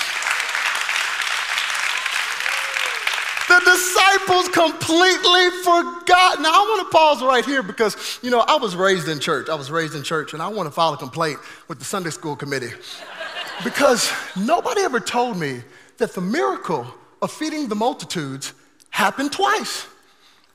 The 3.53 3.59
disciples 3.59 4.47
completely 4.49 5.49
forgot. 5.63 6.41
Now, 6.41 6.53
I 6.53 6.65
want 6.69 6.89
to 6.89 6.97
pause 6.97 7.21
right 7.21 7.45
here 7.45 7.61
because, 7.61 8.17
you 8.23 8.31
know, 8.31 8.39
I 8.39 8.55
was 8.55 8.75
raised 8.75 9.07
in 9.07 9.19
church. 9.19 9.47
I 9.47 9.53
was 9.53 9.69
raised 9.69 9.93
in 9.93 10.01
church, 10.01 10.33
and 10.33 10.41
I 10.41 10.47
want 10.47 10.65
to 10.65 10.71
file 10.71 10.93
a 10.93 10.97
complaint 10.97 11.39
with 11.67 11.77
the 11.77 11.85
Sunday 11.85 12.09
school 12.09 12.35
committee 12.35 12.71
because 13.63 14.11
nobody 14.35 14.81
ever 14.81 14.99
told 14.99 15.37
me 15.37 15.61
that 15.97 16.13
the 16.13 16.21
miracle 16.21 16.87
of 17.21 17.31
feeding 17.31 17.67
the 17.67 17.75
multitudes 17.75 18.53
happened 18.89 19.31
twice. 19.31 19.87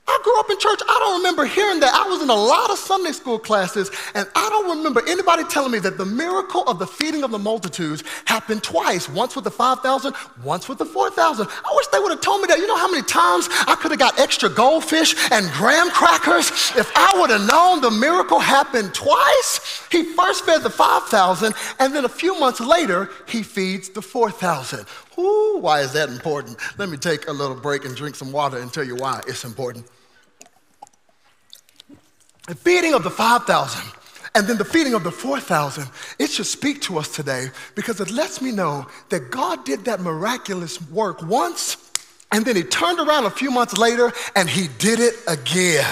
I 0.09 0.21
grew 0.25 0.41
up 0.41 0.51
in 0.51 0.59
church. 0.59 0.81
I 0.89 0.99
don't 0.99 1.19
remember 1.19 1.45
hearing 1.45 1.81
that. 1.81 1.95
I 1.95 2.09
was 2.09 2.23
in 2.23 2.31
a 2.31 2.35
lot 2.35 2.71
of 2.71 2.79
Sunday 2.79 3.13
school 3.13 3.39
classes, 3.39 3.91
and 4.15 4.27
I 4.35 4.49
don't 4.49 4.79
remember 4.79 5.03
anybody 5.07 5.45
telling 5.45 5.71
me 5.71 5.79
that 5.81 5.99
the 5.99 6.07
miracle 6.07 6.63
of 6.63 6.79
the 6.79 6.87
feeding 6.87 7.23
of 7.25 7.31
the 7.31 7.39
multitudes 7.39 8.03
happened 8.25 8.63
twice 8.63 9.09
once 9.09 9.37
with 9.37 9.45
the 9.45 9.51
5,000, 9.51 10.15
once 10.43 10.69
with 10.69 10.79
the 10.79 10.87
4,000. 10.87 11.47
I 11.47 11.73
wish 11.77 11.87
they 11.89 11.99
would 11.99 12.11
have 12.11 12.23
told 12.23 12.41
me 12.41 12.47
that. 12.49 12.59
You 12.59 12.67
know 12.67 12.77
how 12.77 12.91
many 12.91 13.03
times 13.03 13.49
I 13.67 13.77
could 13.79 13.91
have 13.91 14.01
got 14.01 14.19
extra 14.19 14.49
goldfish 14.49 15.15
and 15.31 15.51
graham 15.53 15.91
crackers 15.91 16.51
if 16.77 16.91
I 16.97 17.13
would 17.21 17.31
have 17.31 17.47
known 17.47 17.83
the 17.83 17.91
miracle 17.91 18.41
happened 18.41 18.95
twice? 18.95 19.87
He 19.93 20.05
first 20.15 20.45
fed 20.47 20.63
the 20.63 20.71
5,000, 20.71 21.55
and 21.79 21.95
then 21.95 22.05
a 22.07 22.09
few 22.09 22.39
months 22.41 22.61
later, 22.61 23.11
he 23.27 23.43
feeds 23.43 23.91
the 23.91 24.03
4,000. 24.03 24.87
Ooh, 25.19 25.59
why 25.61 25.81
is 25.81 25.93
that 25.93 26.09
important? 26.09 26.57
Let 26.79 26.89
me 26.89 26.97
take 26.97 27.29
a 27.29 27.33
little 27.33 27.57
break 27.57 27.85
and 27.85 27.95
drink 27.95 28.17
some 28.17 28.33
water 28.33 28.59
and 28.59 28.73
tell 28.73 28.85
you 28.85 28.97
why 28.97 29.21
it's 29.27 29.45
important. 29.45 29.87
The 32.49 32.55
feeding 32.55 32.95
of 32.95 33.05
the 33.05 33.11
5,000 33.11 33.83
and 34.35 34.47
then 34.47 34.57
the 34.57 34.65
feeding 34.65 34.95
of 34.95 35.05
the 35.05 35.11
4,000, 35.11 35.87
it 36.19 36.31
should 36.31 36.47
speak 36.47 36.81
to 36.83 36.99
us 36.99 37.15
today 37.15 37.49
because 37.75 38.01
it 38.01 38.11
lets 38.11 38.41
me 38.41 38.53
know 38.53 38.87
that 39.11 39.31
God 39.31 39.67
did 39.67 39.85
that 39.85 40.01
miraculous 40.01 40.81
work 40.91 41.21
once 41.21 41.77
and 42.33 42.47
then 42.47 42.57
he 42.57 42.63
turned 42.63 43.01
around 43.01 43.27
a 43.27 43.31
few 43.31 43.51
months 43.51 43.77
later 43.77 44.13
and 44.35 44.49
he 44.49 44.69
did 44.79 44.99
it 44.99 45.15
again. 45.29 45.85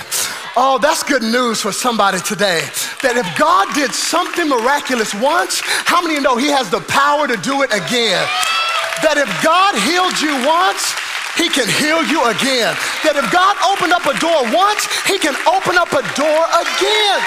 Oh, 0.57 0.79
that's 0.81 1.03
good 1.03 1.23
news 1.23 1.61
for 1.61 1.73
somebody 1.73 2.21
today. 2.21 2.63
That 3.03 3.17
if 3.17 3.39
God 3.39 3.69
did 3.75 3.93
something 3.93 4.49
miraculous 4.49 5.15
once, 5.15 5.61
how 5.63 6.01
many 6.01 6.21
know 6.21 6.39
he 6.39 6.49
has 6.49 6.71
the 6.71 6.81
power 6.89 7.29
to 7.29 7.37
do 7.37 7.61
it 7.61 7.71
again? 7.73 8.25
That 9.05 9.21
if 9.21 9.29
God 9.45 9.77
healed 9.85 10.17
you 10.25 10.33
once, 10.49 10.97
he 11.37 11.49
can 11.49 11.69
heal 11.69 12.01
you 12.09 12.25
again. 12.33 12.73
That 13.05 13.17
if 13.21 13.29
God 13.29 13.55
opened 13.69 13.93
up 13.93 14.09
a 14.09 14.17
door 14.17 14.41
once, 14.57 14.89
He 15.05 15.21
can 15.21 15.37
open 15.45 15.77
up 15.77 15.93
a 15.93 16.03
door 16.17 16.43
again. 16.57 17.21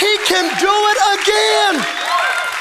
He 0.00 0.12
can 0.24 0.48
do 0.56 0.72
it 0.72 0.98
again. 1.20 1.97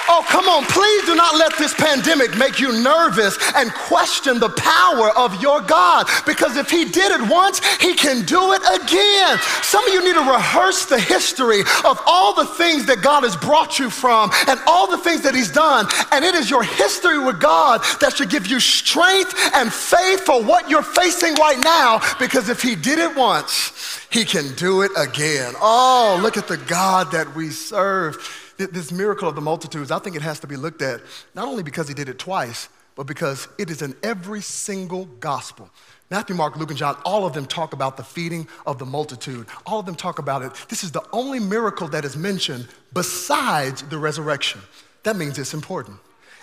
Oh, 0.09 0.23
come 0.27 0.47
on, 0.47 0.63
please 0.65 1.05
do 1.05 1.15
not 1.15 1.35
let 1.35 1.57
this 1.57 1.73
pandemic 1.73 2.37
make 2.37 2.59
you 2.59 2.81
nervous 2.81 3.37
and 3.55 3.73
question 3.73 4.39
the 4.39 4.49
power 4.49 5.09
of 5.17 5.41
your 5.41 5.61
God. 5.61 6.07
Because 6.25 6.55
if 6.55 6.69
He 6.69 6.85
did 6.85 7.11
it 7.11 7.29
once, 7.29 7.59
He 7.77 7.93
can 7.93 8.23
do 8.25 8.53
it 8.53 8.61
again. 8.81 9.37
Some 9.63 9.85
of 9.85 9.93
you 9.93 10.03
need 10.03 10.13
to 10.13 10.31
rehearse 10.31 10.85
the 10.85 10.99
history 10.99 11.61
of 11.83 11.99
all 12.05 12.33
the 12.33 12.45
things 12.45 12.85
that 12.85 13.01
God 13.01 13.23
has 13.23 13.35
brought 13.35 13.79
you 13.79 13.89
from 13.89 14.31
and 14.47 14.59
all 14.65 14.89
the 14.89 14.97
things 14.97 15.21
that 15.23 15.35
He's 15.35 15.51
done. 15.51 15.87
And 16.11 16.23
it 16.23 16.35
is 16.35 16.49
your 16.49 16.63
history 16.63 17.19
with 17.19 17.41
God 17.41 17.81
that 17.99 18.15
should 18.15 18.29
give 18.29 18.47
you 18.47 18.59
strength 18.59 19.35
and 19.53 19.71
faith 19.71 20.21
for 20.21 20.41
what 20.41 20.69
you're 20.69 20.83
facing 20.83 21.33
right 21.35 21.59
now. 21.59 21.99
Because 22.17 22.47
if 22.47 22.61
He 22.61 22.75
did 22.75 22.99
it 22.99 23.15
once, 23.15 23.99
He 24.09 24.23
can 24.23 24.53
do 24.55 24.83
it 24.83 24.91
again. 24.95 25.53
Oh, 25.59 26.17
look 26.21 26.37
at 26.37 26.47
the 26.47 26.57
God 26.57 27.11
that 27.11 27.35
we 27.35 27.49
serve 27.49 28.17
this 28.57 28.91
miracle 28.91 29.29
of 29.29 29.35
the 29.35 29.41
multitudes, 29.41 29.91
I 29.91 29.99
think 29.99 30.15
it 30.15 30.21
has 30.21 30.39
to 30.41 30.47
be 30.47 30.55
looked 30.55 30.81
at 30.81 31.01
not 31.35 31.47
only 31.47 31.63
because 31.63 31.87
he 31.87 31.93
did 31.93 32.09
it 32.09 32.19
twice, 32.19 32.69
but 32.95 33.05
because 33.05 33.47
it 33.59 33.69
is 33.69 33.81
in 33.81 33.95
every 34.01 34.41
single 34.41 35.05
gospel. 35.05 35.69
Matthew, 36.09 36.35
Mark, 36.35 36.55
Luke, 36.55 36.69
and 36.69 36.77
John, 36.77 36.97
all 37.05 37.25
of 37.25 37.33
them 37.33 37.45
talk 37.45 37.73
about 37.73 37.97
the 37.97 38.03
feeding 38.03 38.47
of 38.65 38.79
the 38.79 38.85
multitude. 38.85 39.45
All 39.65 39.79
of 39.79 39.85
them 39.85 39.95
talk 39.95 40.19
about 40.19 40.41
it. 40.41 40.51
This 40.69 40.83
is 40.83 40.91
the 40.91 41.03
only 41.11 41.39
miracle 41.39 41.87
that 41.89 42.05
is 42.05 42.17
mentioned 42.17 42.67
besides 42.93 43.83
the 43.83 43.97
resurrection. 43.97 44.61
That 45.03 45.15
means 45.15 45.37
it's 45.37 45.53
important. 45.53 45.97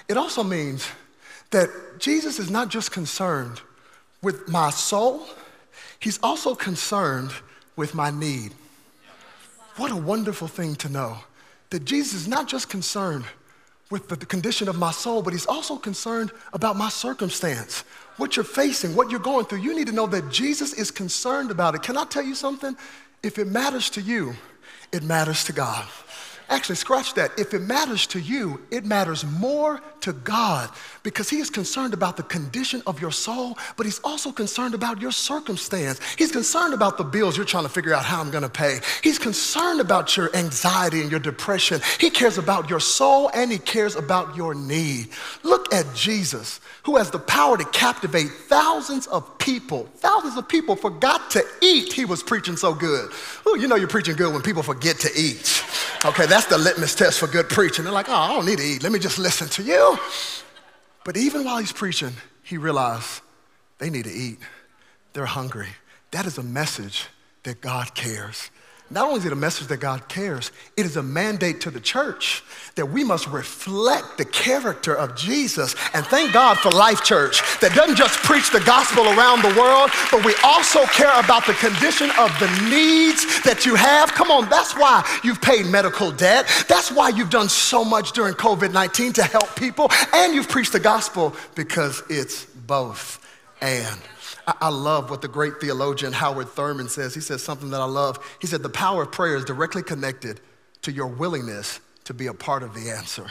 It 0.09 0.17
also 0.17 0.45
means 0.45 0.87
that 1.51 1.71
Jesus 1.99 2.39
is 2.39 2.51
not 2.51 2.69
just 2.69 2.93
concerned 2.93 3.61
with 4.23 4.49
my 4.49 4.71
soul, 4.71 5.27
he's 5.99 6.19
also 6.23 6.55
concerned 6.55 7.31
with 7.77 7.95
my 7.95 8.11
need. 8.11 8.53
What 9.77 9.91
a 9.91 9.97
wonderful 9.97 10.49
thing 10.49 10.77
to 10.77 10.89
know 10.89 11.19
that 11.71 11.85
Jesus 11.85 12.15
is 12.15 12.29
not 12.29 12.49
just 12.49 12.69
concerned 12.69 13.25
with 13.91 14.09
the 14.09 14.17
condition 14.17 14.69
of 14.69 14.77
my 14.77 14.91
soul, 14.91 15.23
but 15.23 15.33
he's 15.33 15.47
also 15.47 15.77
concerned 15.77 16.33
about 16.53 16.77
my 16.77 16.89
circumstance, 16.89 17.85
what 18.17 18.37
you're 18.37 18.45
facing, 18.45 18.97
what 18.97 19.11
you're 19.11 19.21
going 19.21 19.45
through. 19.45 19.59
You 19.59 19.75
need 19.75 19.87
to 19.87 19.93
know 19.93 20.07
that 20.07 20.31
Jesus 20.31 20.73
is 20.73 20.91
concerned 20.91 21.51
about 21.51 21.75
it. 21.75 21.83
Can 21.83 21.97
I 21.97 22.05
tell 22.05 22.25
you 22.25 22.35
something? 22.35 22.77
If 23.23 23.39
it 23.39 23.47
matters 23.47 23.91
to 23.91 24.01
you, 24.01 24.35
it 24.93 25.03
matters 25.03 25.45
to 25.45 25.53
God. 25.53 25.87
Actually, 26.51 26.77
scratch 26.77 27.15
that. 27.15 27.33
If 27.39 27.55
it 27.55 27.61
matters 27.61 28.07
to 28.09 28.21
you, 28.21 28.61
it 28.71 28.85
matters 28.85 29.25
more 29.25 29.81
to 30.01 30.13
God 30.13 30.69
because 31.03 31.31
He 31.31 31.39
is 31.39 31.49
concerned 31.49 31.95
about 31.95 32.17
the 32.19 32.23
condition 32.23 32.83
of 32.87 33.01
your 33.01 33.13
soul, 33.13 33.57
but 33.77 33.87
He's 33.87 33.99
also 34.01 34.31
concerned 34.31 34.75
about 34.75 35.01
your 35.01 35.11
circumstance. 35.11 36.01
He's 36.17 36.31
concerned 36.31 36.75
about 36.75 36.99
the 36.99 37.05
bills 37.05 37.37
you're 37.37 37.47
trying 37.47 37.65
to 37.65 37.71
figure 37.71 37.95
out 37.95 38.05
how 38.05 38.21
I'm 38.21 38.31
going 38.31 38.43
to 38.43 38.51
pay. 38.51 38.81
He's 39.03 39.19
concerned 39.19 39.81
about 39.81 40.17
your 40.17 40.35
anxiety 40.37 41.01
and 41.01 41.11
your 41.11 41.21
depression. 41.21 41.81
He 41.99 42.11
cares 42.11 42.37
about 42.37 42.69
your 42.69 42.81
soul 42.81 43.31
and 43.33 43.51
He 43.51 43.59
cares 43.59 43.97
about 43.97 44.37
your 44.37 44.55
need. 44.55 45.09
Look 45.43 45.73
at 45.73 45.95
Jesus, 45.95 46.61
who 46.83 46.97
has 46.97 47.11
the 47.11 47.19
power 47.19 47.57
to 47.57 47.65
captivate 47.67 48.29
thousands 48.29 49.07
of 49.07 49.39
people. 49.39 49.89
Thousands 49.97 50.37
of 50.37 50.47
people 50.47 50.77
forgot 50.77 51.31
to 51.31 51.43
eat. 51.63 51.93
He 51.93 52.05
was 52.05 52.23
preaching 52.23 52.57
so 52.57 52.75
good. 52.75 53.11
Ooh, 53.49 53.59
you 53.59 53.67
know 53.67 53.77
you're 53.77 53.89
preaching 53.89 54.17
good 54.17 54.33
when 54.33 54.43
people 54.43 54.63
forget 54.63 54.99
to 55.01 55.11
eat. 55.17 55.65
Okay, 56.05 56.27
that's 56.35 56.47
the 56.47 56.59
litmus 56.59 56.97
test 56.97 57.21
for 57.21 57.29
good 57.29 57.49
preaching. 57.49 57.85
They're 57.85 57.95
like, 57.95 58.09
oh, 58.09 58.13
I 58.13 58.33
don't 58.35 58.45
need 58.45 58.59
to 58.59 58.65
eat. 58.65 58.83
Let 58.83 58.91
me 58.91 58.99
just 58.99 59.21
listen 59.21 59.49
to 59.51 59.63
you. 59.63 59.97
But 61.05 61.17
even 61.17 61.45
while 61.45 61.59
he's 61.59 61.71
preaching, 61.71 62.11
he 62.43 62.59
realized 62.59 63.21
they 63.79 63.89
need 63.89 64.07
to 64.07 64.13
eat. 64.13 64.39
They're 65.13 65.27
hungry. 65.27 65.69
That 66.11 66.27
is 66.27 66.37
a 66.37 66.43
message 66.43 67.07
that 67.45 67.61
God 67.61 67.95
cares. 67.95 68.51
Not 68.91 69.07
only 69.07 69.21
is 69.21 69.25
it 69.25 69.33
a 69.33 69.37
message 69.37 69.69
that 69.69 69.79
God 69.79 70.09
cares, 70.09 70.53
it 70.77 70.85
is 70.85 70.97
a 70.97 71.03
mandate 71.03 71.63
to 71.63 71.71
the 71.71 71.81
church 71.81 72.45
that 72.75 72.87
we 72.87 73.03
must 73.03 73.27
reflect 73.29 74.19
the 74.19 74.27
character 74.27 74.95
of 74.95 75.17
Jesus. 75.17 75.75
And 75.95 76.05
thank 76.07 76.35
God 76.35 76.59
for 76.59 76.71
Life 76.71 77.03
Church 77.03 77.41
that 77.61 77.75
doesn't 77.75 77.97
just 77.97 78.19
preach 78.19 78.51
the 78.51 78.61
gospel 78.61 79.05
around 79.05 79.43
the 79.43 79.59
world, 79.59 79.91
but 80.11 80.23
we 80.25 80.35
also 80.45 80.85
care 80.87 81.13
about 81.19 81.47
the 81.47 81.55
condition 81.55 82.11
of 82.19 82.31
the 82.39 82.49
needs 82.69 83.43
that 83.43 83.65
you 83.65 83.75
have. 83.75 84.13
Come 84.13 84.31
on, 84.31 84.51
that's 84.51 84.77
why 84.77 85.03
you've 85.25 85.41
paid 85.41 85.67
medical 85.67 86.13
debt. 86.13 86.47
That's 86.69 86.93
why 86.93 87.09
you've 87.09 87.31
done 87.31 87.49
so 87.49 87.85
much 87.85 88.13
during 88.13 88.35
COVID 88.35 88.73
19 88.73 89.15
to 89.15 89.23
help 89.23 89.57
people. 89.57 89.91
And 90.13 90.35
you've 90.35 90.49
preached 90.49 90.73
the 90.73 90.81
gospel 90.81 91.35
because 91.55 92.03
it's 92.11 92.45
both 92.45 93.25
and. 93.63 93.99
I 94.47 94.69
love 94.69 95.11
what 95.11 95.23
the 95.23 95.29
great 95.29 95.61
theologian 95.61 96.13
Howard 96.13 96.49
Thurman 96.49 96.89
says. 96.89 97.15
He 97.15 97.21
says 97.21 97.43
something 97.43 97.71
that 97.71 97.81
I 97.81 97.87
love. 97.87 98.19
He 98.41 98.47
said, 98.47 98.63
The 98.63 98.69
power 98.69 99.03
of 99.03 99.13
prayer 99.13 99.37
is 99.37 99.45
directly 99.45 99.83
connected 99.83 100.41
to 100.83 100.93
your 100.93 101.07
willingness 101.07 101.81
to 102.05 102.15
be 102.15 102.27
a 102.27 102.35
part 102.35 102.63
of 102.63 102.75
the 102.75 102.91
answer. 102.91 103.31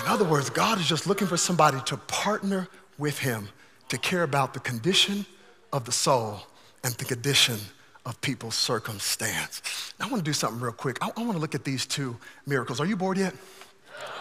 In 0.00 0.06
other 0.06 0.24
words, 0.24 0.50
God 0.50 0.78
is 0.78 0.88
just 0.88 1.06
looking 1.06 1.26
for 1.26 1.36
somebody 1.36 1.80
to 1.86 1.96
partner 1.96 2.68
with 2.98 3.18
Him 3.18 3.48
to 3.88 3.98
care 3.98 4.22
about 4.22 4.54
the 4.54 4.60
condition 4.60 5.26
of 5.72 5.84
the 5.84 5.92
soul 5.92 6.40
and 6.84 6.94
the 6.94 7.04
condition 7.04 7.58
of 8.04 8.20
people's 8.20 8.54
circumstance. 8.54 9.92
I 10.00 10.08
want 10.08 10.24
to 10.24 10.28
do 10.28 10.32
something 10.32 10.60
real 10.60 10.72
quick. 10.72 10.98
I 11.02 11.06
want 11.16 11.32
to 11.32 11.38
look 11.38 11.54
at 11.54 11.64
these 11.64 11.86
two 11.86 12.16
miracles. 12.46 12.80
Are 12.80 12.86
you 12.86 12.96
bored 12.96 13.18
yet? 13.18 13.34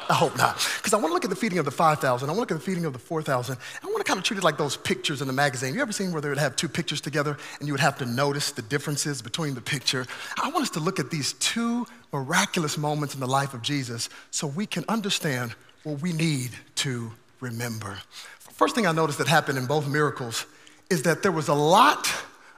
I 0.10 0.14
hope 0.14 0.38
not. 0.38 0.56
Because 0.78 0.94
I 0.94 0.98
want 0.98 1.10
to 1.10 1.14
look 1.14 1.26
at 1.26 1.30
the 1.30 1.36
feeding 1.36 1.60
of 1.60 1.66
the 1.66 1.72
5,000. 1.72 2.30
I 2.30 2.32
want 2.32 2.38
to 2.38 2.40
look 2.40 2.52
at 2.52 2.64
the 2.64 2.72
feeding 2.72 2.86
of 2.86 2.94
the 2.94 3.00
4,000. 3.00 3.58
I 3.84 3.86
want 3.88 3.98
to 3.98 4.04
kind 4.04 4.18
of 4.18 4.24
treat 4.24 4.38
it 4.38 4.44
like 4.44 4.58
those 4.58 4.78
pictures 4.78 5.22
in 5.22 5.28
the 5.28 5.34
magazine. 5.34 5.74
You 5.74 5.82
ever 5.82 5.92
seen 5.92 6.14
where 6.14 6.22
they 6.22 6.30
would 6.30 6.38
have 6.38 6.56
two 6.56 6.70
pictures 6.70 7.02
together 7.02 7.38
and 7.60 7.68
you 7.68 7.74
would 7.74 7.82
have 7.82 7.98
to 7.98 8.06
notice 8.06 8.52
the 8.52 8.62
differences 8.62 9.22
between 9.22 9.54
the 9.54 9.62
picture? 9.62 10.06
I 10.42 10.50
want 10.50 10.64
us 10.64 10.70
to 10.72 10.80
look 10.80 11.00
at 11.00 11.12
these 11.12 11.34
two 11.34 11.86
miraculous 12.14 12.78
moments 12.78 13.16
in 13.16 13.20
the 13.20 13.28
life 13.28 13.54
of 13.54 13.62
Jesus 13.62 14.10
so 14.32 14.48
we 14.48 14.66
can 14.66 14.86
understand 14.88 15.56
what 15.84 16.02
we 16.02 16.14
need 16.14 16.52
to 16.76 17.12
remember. 17.42 17.98
First 18.40 18.76
thing 18.76 18.88
I 18.88 18.92
noticed 18.92 19.18
that 19.20 19.28
happened 19.28 19.58
in 19.58 19.66
both 19.66 19.88
miracles 19.88 20.46
is 20.90 21.04
that 21.04 21.22
there 21.22 21.32
was 21.32 21.50
a 21.50 21.54
lot 21.54 22.12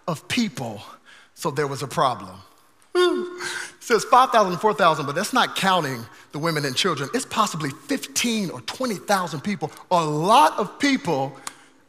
of 0.07 0.27
people, 0.27 0.81
so 1.33 1.51
there 1.51 1.67
was 1.67 1.81
a 1.81 1.87
problem. 1.87 2.37
It 2.95 3.83
says 3.83 4.03
5,000 4.05 4.59
4,000, 4.59 5.05
but 5.05 5.15
that's 5.15 5.33
not 5.33 5.55
counting 5.55 6.05
the 6.31 6.39
women 6.39 6.65
and 6.65 6.75
children. 6.75 7.09
It's 7.13 7.25
possibly 7.25 7.69
15 7.69 8.51
or 8.51 8.61
20,000 8.61 9.41
people, 9.41 9.71
a 9.91 10.03
lot 10.03 10.57
of 10.57 10.79
people 10.79 11.35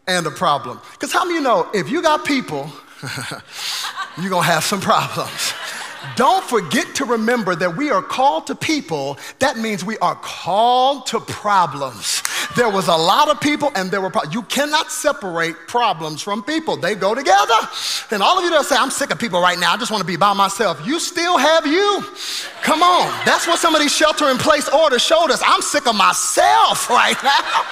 and 0.06 0.26
a 0.26 0.30
problem. 0.30 0.80
Because 0.92 1.12
how 1.12 1.24
many 1.24 1.36
you 1.36 1.40
know 1.40 1.68
if 1.72 1.90
you 1.90 2.02
got 2.02 2.24
people, 2.24 2.70
you're 4.20 4.30
gonna 4.30 4.46
have 4.46 4.64
some 4.64 4.80
problems. 4.80 5.52
Don't 6.16 6.44
forget 6.44 6.94
to 6.96 7.04
remember 7.04 7.54
that 7.54 7.76
we 7.76 7.90
are 7.90 8.02
called 8.02 8.46
to 8.48 8.54
people. 8.54 9.18
That 9.38 9.58
means 9.58 9.84
we 9.84 9.98
are 9.98 10.14
called 10.14 11.06
to 11.06 11.20
problems. 11.20 12.22
There 12.56 12.68
was 12.68 12.88
a 12.88 12.96
lot 12.96 13.28
of 13.28 13.40
people 13.40 13.70
and 13.74 13.90
there 13.90 14.00
were 14.00 14.10
problems. 14.10 14.34
You 14.34 14.42
cannot 14.42 14.90
separate 14.90 15.56
problems 15.68 16.22
from 16.22 16.42
people. 16.42 16.76
They 16.76 16.94
go 16.94 17.14
together. 17.14 17.54
And 18.10 18.22
all 18.22 18.38
of 18.38 18.44
you 18.44 18.50
that 18.50 18.64
say, 18.64 18.76
I'm 18.76 18.90
sick 18.90 19.10
of 19.10 19.18
people 19.18 19.40
right 19.40 19.58
now. 19.58 19.72
I 19.72 19.76
just 19.76 19.90
want 19.90 20.00
to 20.00 20.06
be 20.06 20.16
by 20.16 20.32
myself. 20.32 20.84
You 20.86 20.98
still 20.98 21.38
have 21.38 21.66
you. 21.66 22.04
Come 22.62 22.82
on. 22.82 23.06
That's 23.24 23.46
what 23.46 23.58
some 23.58 23.74
of 23.74 23.80
these 23.80 23.94
shelter 23.94 24.28
in 24.30 24.38
place 24.38 24.68
orders 24.68 25.02
showed 25.02 25.30
us. 25.30 25.42
I'm 25.44 25.62
sick 25.62 25.86
of 25.86 25.94
myself 25.94 26.90
right 26.90 27.16
now. 27.22 27.64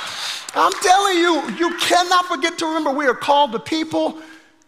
I'm 0.54 0.72
telling 0.82 1.18
you, 1.18 1.50
you 1.56 1.76
cannot 1.78 2.26
forget 2.26 2.58
to 2.58 2.66
remember 2.66 2.90
we 2.90 3.06
are 3.06 3.14
called 3.14 3.52
to 3.52 3.58
people, 3.58 4.18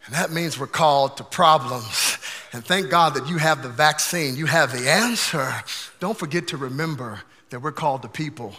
and 0.06 0.14
that 0.14 0.30
means 0.30 0.58
we're 0.58 0.66
called 0.66 1.16
to 1.16 1.24
problems. 1.24 2.18
And 2.52 2.64
thank 2.64 2.90
God 2.90 3.14
that 3.14 3.28
you 3.28 3.36
have 3.36 3.62
the 3.62 3.68
vaccine, 3.68 4.34
you 4.36 4.46
have 4.46 4.72
the 4.72 4.90
answer. 4.90 5.52
Don't 6.00 6.18
forget 6.18 6.48
to 6.48 6.56
remember 6.56 7.20
that 7.50 7.60
we're 7.60 7.72
called 7.72 8.02
to 8.02 8.08
people, 8.08 8.54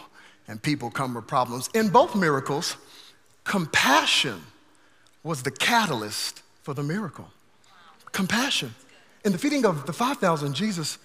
and 0.48 0.62
people 0.62 0.90
come 0.90 1.14
with 1.14 1.26
problems. 1.26 1.68
In 1.74 1.88
both 1.88 2.14
miracles, 2.14 2.76
compassion 3.44 4.40
was 5.22 5.42
the 5.42 5.50
catalyst 5.50 6.42
for 6.62 6.74
the 6.74 6.82
miracle. 6.82 7.28
Compassion. 8.12 8.74
In 9.24 9.32
the 9.32 9.38
feeding 9.38 9.64
of 9.64 9.86
the 9.86 9.92
5,000, 9.92 10.54
Jesus 10.54 10.98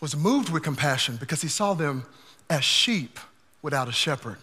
was 0.00 0.16
moved 0.16 0.50
with 0.50 0.62
compassion 0.62 1.16
because 1.16 1.42
he 1.42 1.48
saw 1.48 1.74
them 1.74 2.04
as 2.50 2.64
sheep 2.64 3.18
without 3.62 3.88
a 3.88 3.92
shepherd. 3.92 4.38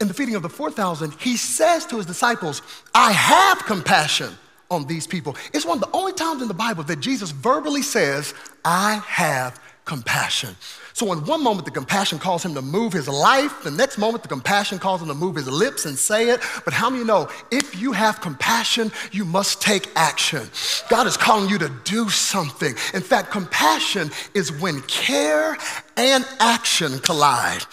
In 0.00 0.08
the 0.08 0.14
feeding 0.14 0.34
of 0.34 0.42
the 0.42 0.48
4,000, 0.48 1.14
he 1.20 1.36
says 1.36 1.86
to 1.86 1.96
his 1.96 2.06
disciples, 2.06 2.62
I 2.94 3.12
have 3.12 3.64
compassion 3.66 4.36
on 4.70 4.86
these 4.86 5.06
people. 5.06 5.36
It's 5.52 5.64
one 5.64 5.78
of 5.78 5.90
the 5.90 5.96
only 5.96 6.12
times 6.12 6.42
in 6.42 6.48
the 6.48 6.54
Bible 6.54 6.84
that 6.84 7.00
Jesus 7.00 7.30
verbally 7.30 7.82
says, 7.82 8.34
I 8.64 9.02
have 9.06 9.60
compassion. 9.84 10.56
So, 10.94 11.12
in 11.12 11.24
one 11.24 11.42
moment, 11.42 11.64
the 11.64 11.72
compassion 11.72 12.20
calls 12.20 12.44
him 12.44 12.54
to 12.54 12.62
move 12.62 12.92
his 12.92 13.08
life. 13.08 13.64
The 13.64 13.70
next 13.70 13.98
moment, 13.98 14.22
the 14.22 14.28
compassion 14.28 14.78
calls 14.78 15.02
him 15.02 15.08
to 15.08 15.14
move 15.14 15.34
his 15.34 15.48
lips 15.48 15.86
and 15.86 15.98
say 15.98 16.30
it. 16.30 16.40
But 16.64 16.72
how 16.72 16.88
many 16.88 17.02
know 17.02 17.28
if 17.50 17.76
you 17.80 17.90
have 17.90 18.20
compassion, 18.20 18.92
you 19.10 19.24
must 19.24 19.60
take 19.60 19.88
action? 19.96 20.48
God 20.88 21.08
is 21.08 21.16
calling 21.16 21.48
you 21.48 21.58
to 21.58 21.68
do 21.82 22.08
something. 22.08 22.76
In 22.94 23.02
fact, 23.02 23.32
compassion 23.32 24.10
is 24.34 24.52
when 24.60 24.82
care 24.82 25.56
and 25.96 26.26
action 26.40 26.98
collide. 27.00 27.64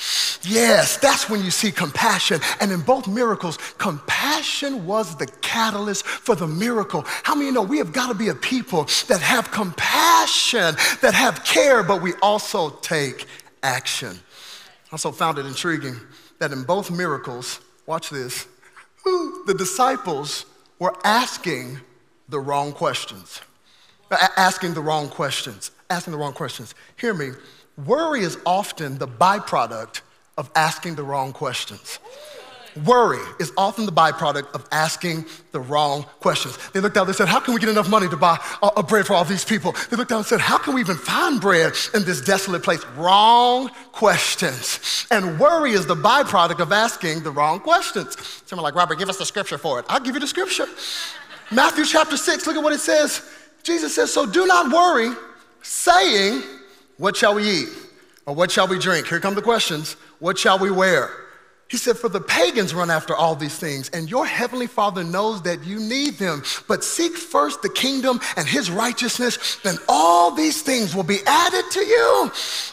Yes, 0.43 0.97
that's 0.97 1.29
when 1.29 1.43
you 1.43 1.51
see 1.51 1.71
compassion. 1.71 2.41
And 2.59 2.71
in 2.71 2.81
both 2.81 3.07
miracles, 3.07 3.57
compassion 3.77 4.85
was 4.85 5.15
the 5.17 5.27
catalyst 5.41 6.05
for 6.05 6.35
the 6.35 6.47
miracle. 6.47 7.03
How 7.23 7.35
many 7.35 7.51
know 7.51 7.61
we 7.61 7.77
have 7.77 7.93
got 7.93 8.07
to 8.07 8.15
be 8.15 8.29
a 8.29 8.35
people 8.35 8.85
that 9.07 9.21
have 9.21 9.51
compassion, 9.51 10.75
that 11.01 11.13
have 11.13 11.43
care, 11.43 11.83
but 11.83 12.01
we 12.01 12.13
also 12.21 12.69
take 12.69 13.25
action? 13.63 14.19
I 14.91 14.93
also 14.93 15.11
found 15.11 15.37
it 15.37 15.45
intriguing 15.45 15.95
that 16.39 16.51
in 16.51 16.63
both 16.63 16.91
miracles, 16.91 17.61
watch 17.85 18.09
this, 18.09 18.47
the 19.05 19.55
disciples 19.57 20.45
were 20.79 20.95
asking 21.03 21.79
the 22.29 22.39
wrong 22.39 22.71
questions. 22.71 23.41
Asking 24.35 24.73
the 24.73 24.81
wrong 24.81 25.07
questions. 25.07 25.71
Asking 25.89 26.11
the 26.11 26.17
wrong 26.17 26.33
questions. 26.33 26.73
Hear 26.97 27.13
me 27.13 27.31
Worry 27.85 28.21
is 28.21 28.37
often 28.45 28.97
the 28.97 29.07
byproduct 29.07 30.01
of 30.37 30.49
asking 30.55 30.95
the 30.95 31.03
wrong 31.03 31.33
questions. 31.33 31.99
Worry 32.85 33.19
is 33.39 33.51
often 33.57 33.85
the 33.85 33.91
byproduct 33.91 34.53
of 34.55 34.65
asking 34.71 35.25
the 35.51 35.59
wrong 35.59 36.03
questions. 36.21 36.57
They 36.69 36.79
looked 36.79 36.95
out, 36.95 37.05
they 37.05 37.13
said, 37.13 37.27
How 37.27 37.41
can 37.41 37.53
we 37.53 37.59
get 37.59 37.69
enough 37.69 37.89
money 37.89 38.07
to 38.07 38.15
buy 38.15 38.39
a, 38.61 38.81
bread 38.81 39.05
for 39.05 39.13
all 39.13 39.25
these 39.25 39.43
people? 39.43 39.75
They 39.89 39.97
looked 39.97 40.11
out 40.11 40.19
and 40.19 40.25
said, 40.25 40.39
How 40.39 40.57
can 40.57 40.73
we 40.73 40.81
even 40.81 40.95
find 40.95 41.41
bread 41.41 41.73
in 41.93 42.05
this 42.05 42.21
desolate 42.21 42.63
place? 42.63 42.85
Wrong 42.95 43.69
questions. 43.91 45.05
And 45.11 45.37
worry 45.37 45.71
is 45.71 45.85
the 45.85 45.95
byproduct 45.95 46.59
of 46.59 46.71
asking 46.71 47.23
the 47.23 47.31
wrong 47.31 47.59
questions. 47.59 48.15
Someone 48.45 48.63
like, 48.63 48.75
Robert, 48.75 48.97
give 48.97 49.09
us 49.09 49.17
the 49.17 49.25
scripture 49.25 49.57
for 49.57 49.79
it. 49.79 49.85
I'll 49.89 49.99
give 49.99 50.13
you 50.13 50.21
the 50.21 50.27
scripture. 50.27 50.67
Matthew 51.51 51.83
chapter 51.83 52.15
6, 52.15 52.47
look 52.47 52.55
at 52.55 52.63
what 52.63 52.71
it 52.71 52.79
says. 52.79 53.21
Jesus 53.63 53.93
says, 53.93 54.13
So 54.13 54.25
do 54.25 54.45
not 54.45 54.71
worry, 54.71 55.13
saying, 55.61 56.41
what 57.01 57.17
shall 57.17 57.33
we 57.33 57.49
eat? 57.49 57.69
Or 58.27 58.35
what 58.35 58.51
shall 58.51 58.67
we 58.67 58.77
drink? 58.77 59.07
Here 59.07 59.19
come 59.19 59.33
the 59.33 59.41
questions. 59.41 59.93
What 60.19 60.37
shall 60.37 60.59
we 60.59 60.69
wear? 60.69 61.09
He 61.67 61.77
said, 61.77 61.97
For 61.97 62.09
the 62.09 62.21
pagans 62.21 62.75
run 62.75 62.91
after 62.91 63.15
all 63.15 63.33
these 63.33 63.57
things, 63.57 63.89
and 63.89 64.07
your 64.07 64.25
heavenly 64.25 64.67
Father 64.67 65.03
knows 65.03 65.41
that 65.41 65.65
you 65.65 65.79
need 65.79 66.19
them. 66.19 66.43
But 66.67 66.83
seek 66.83 67.17
first 67.17 67.63
the 67.63 67.69
kingdom 67.69 68.19
and 68.37 68.47
his 68.47 68.69
righteousness, 68.69 69.55
then 69.63 69.77
all 69.89 70.29
these 70.29 70.61
things 70.61 70.93
will 70.93 71.03
be 71.03 71.19
added 71.25 71.63
to 71.71 71.79
you. 71.79 72.31